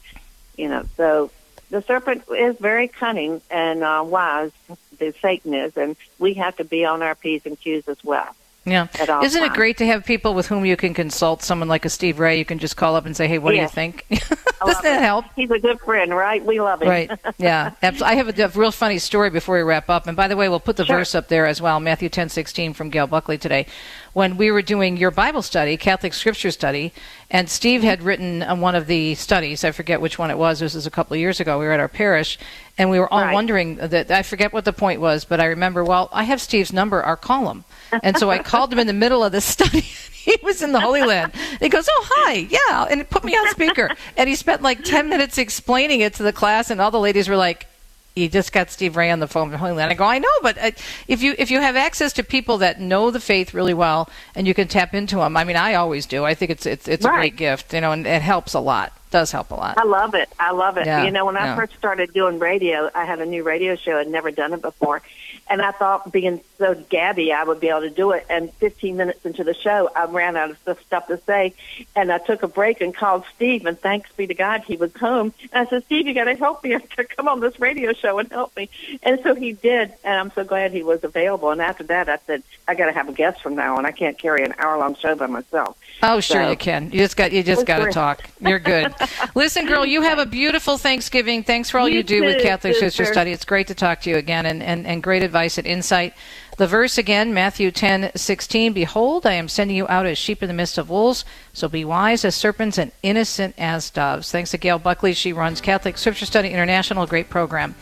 [0.58, 1.32] You know, so
[1.70, 4.52] the serpent is very cunning and uh, wise.
[4.98, 8.36] The Satan is, and we have to be on our p's and q's as well.
[8.66, 8.88] Yeah.
[9.22, 11.44] Isn't it great to have people with whom you can consult?
[11.44, 13.74] Someone like a Steve Ray, you can just call up and say, hey, what Yes.
[13.74, 14.06] do you think?
[14.66, 15.04] Doesn't that it.
[15.04, 15.26] help?
[15.36, 16.44] He's a good friend, right?
[16.46, 16.88] We love him.
[16.88, 17.12] Right.
[17.38, 17.72] Yeah.
[17.82, 20.08] I have a, a real funny story before we wrap up.
[20.08, 21.00] And by the way, we'll put the Sure.
[21.00, 23.66] verse up there as well, Matthew ten sixteen from Gail Buckley today.
[24.14, 26.94] When we were doing your Bible study, Catholic Scripture study,
[27.32, 30.60] and Steve had written on one of the studies, I forget which one it was.
[30.60, 31.60] This was a couple of years ago.
[31.60, 32.38] We were at our parish,
[32.78, 33.34] and we were all Right.
[33.34, 35.84] wondering that I forget what the point was, but I remember.
[35.84, 37.02] Well, I have Steve's number.
[37.18, 37.64] Call him.
[38.02, 39.82] And so I called him in the middle of the study.
[39.82, 41.34] he was in the Holy Land.
[41.36, 43.90] And he goes, "Oh, hi, yeah," and it put me on speaker.
[44.18, 47.28] And he spent like ten minutes explaining it to the class, and all the ladies
[47.30, 47.68] were like,
[48.16, 50.30] "You just got Steve Ray on the phone from Holy Land." I go, "I know,
[50.42, 50.72] but uh,
[51.08, 54.48] if you if you have access to people that know the faith really well, and
[54.48, 56.24] you can tap into them, I mean, I always do.
[56.26, 58.94] I think it's it's it's a great gift, you know, and it helps a lot."
[59.14, 59.78] Does help a lot.
[59.78, 60.28] I love it.
[60.40, 60.88] I love it.
[60.88, 61.56] Yeah, you know, when I yeah.
[61.56, 63.96] first started doing radio, I had a new radio show.
[64.00, 65.04] I'd never done it before.
[65.50, 68.26] And I thought being so gabby, I would be able to do it.
[68.30, 71.54] And 15 minutes into the show, I ran out of stuff- to say.
[71.96, 73.66] And I took a break and called Steve.
[73.66, 75.34] And thanks be to God, he was home.
[75.52, 76.78] And I said, Steve, you got to help me.
[76.96, 78.70] to come on this radio show and help me.
[79.04, 79.94] And so he did.
[80.04, 81.52] And I'm so glad he was available.
[81.52, 83.86] And after that, I said, I got to have a guest from now on.
[83.86, 85.78] I can't carry an hour long show by myself.
[86.02, 86.86] Oh, sure So- you can.
[86.92, 88.28] You just got you just got to talk.
[88.40, 88.96] You're good.
[89.36, 91.44] Listen, girl, you have a beautiful Thanksgiving.
[91.44, 93.14] Thanks for all you, You do with Catholic Sister sister.
[93.14, 93.32] Study.
[93.32, 96.14] It's great to talk to you again, and, and, and great advice and insight.
[96.58, 98.74] The verse again, Matthew ten sixteen.
[98.74, 101.26] Behold, I am sending you out as sheep in the midst of wolves.
[101.52, 104.32] So be wise as serpents and innocent as doves.
[104.32, 105.14] Thanks to Gail Buckley.
[105.14, 107.08] She runs Catholic Scripture Study International.
[107.08, 107.74] Great program.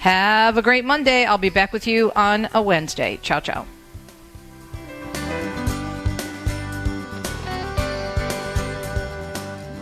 [0.00, 1.24] Have a great Monday.
[1.24, 3.18] I'll be back with you on a Wednesday.
[3.22, 3.66] Ciao, ciao.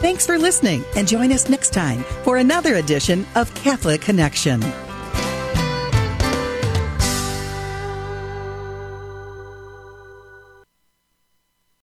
[0.00, 4.62] Thanks for listening and join us next time for another edition of Catholic Connection.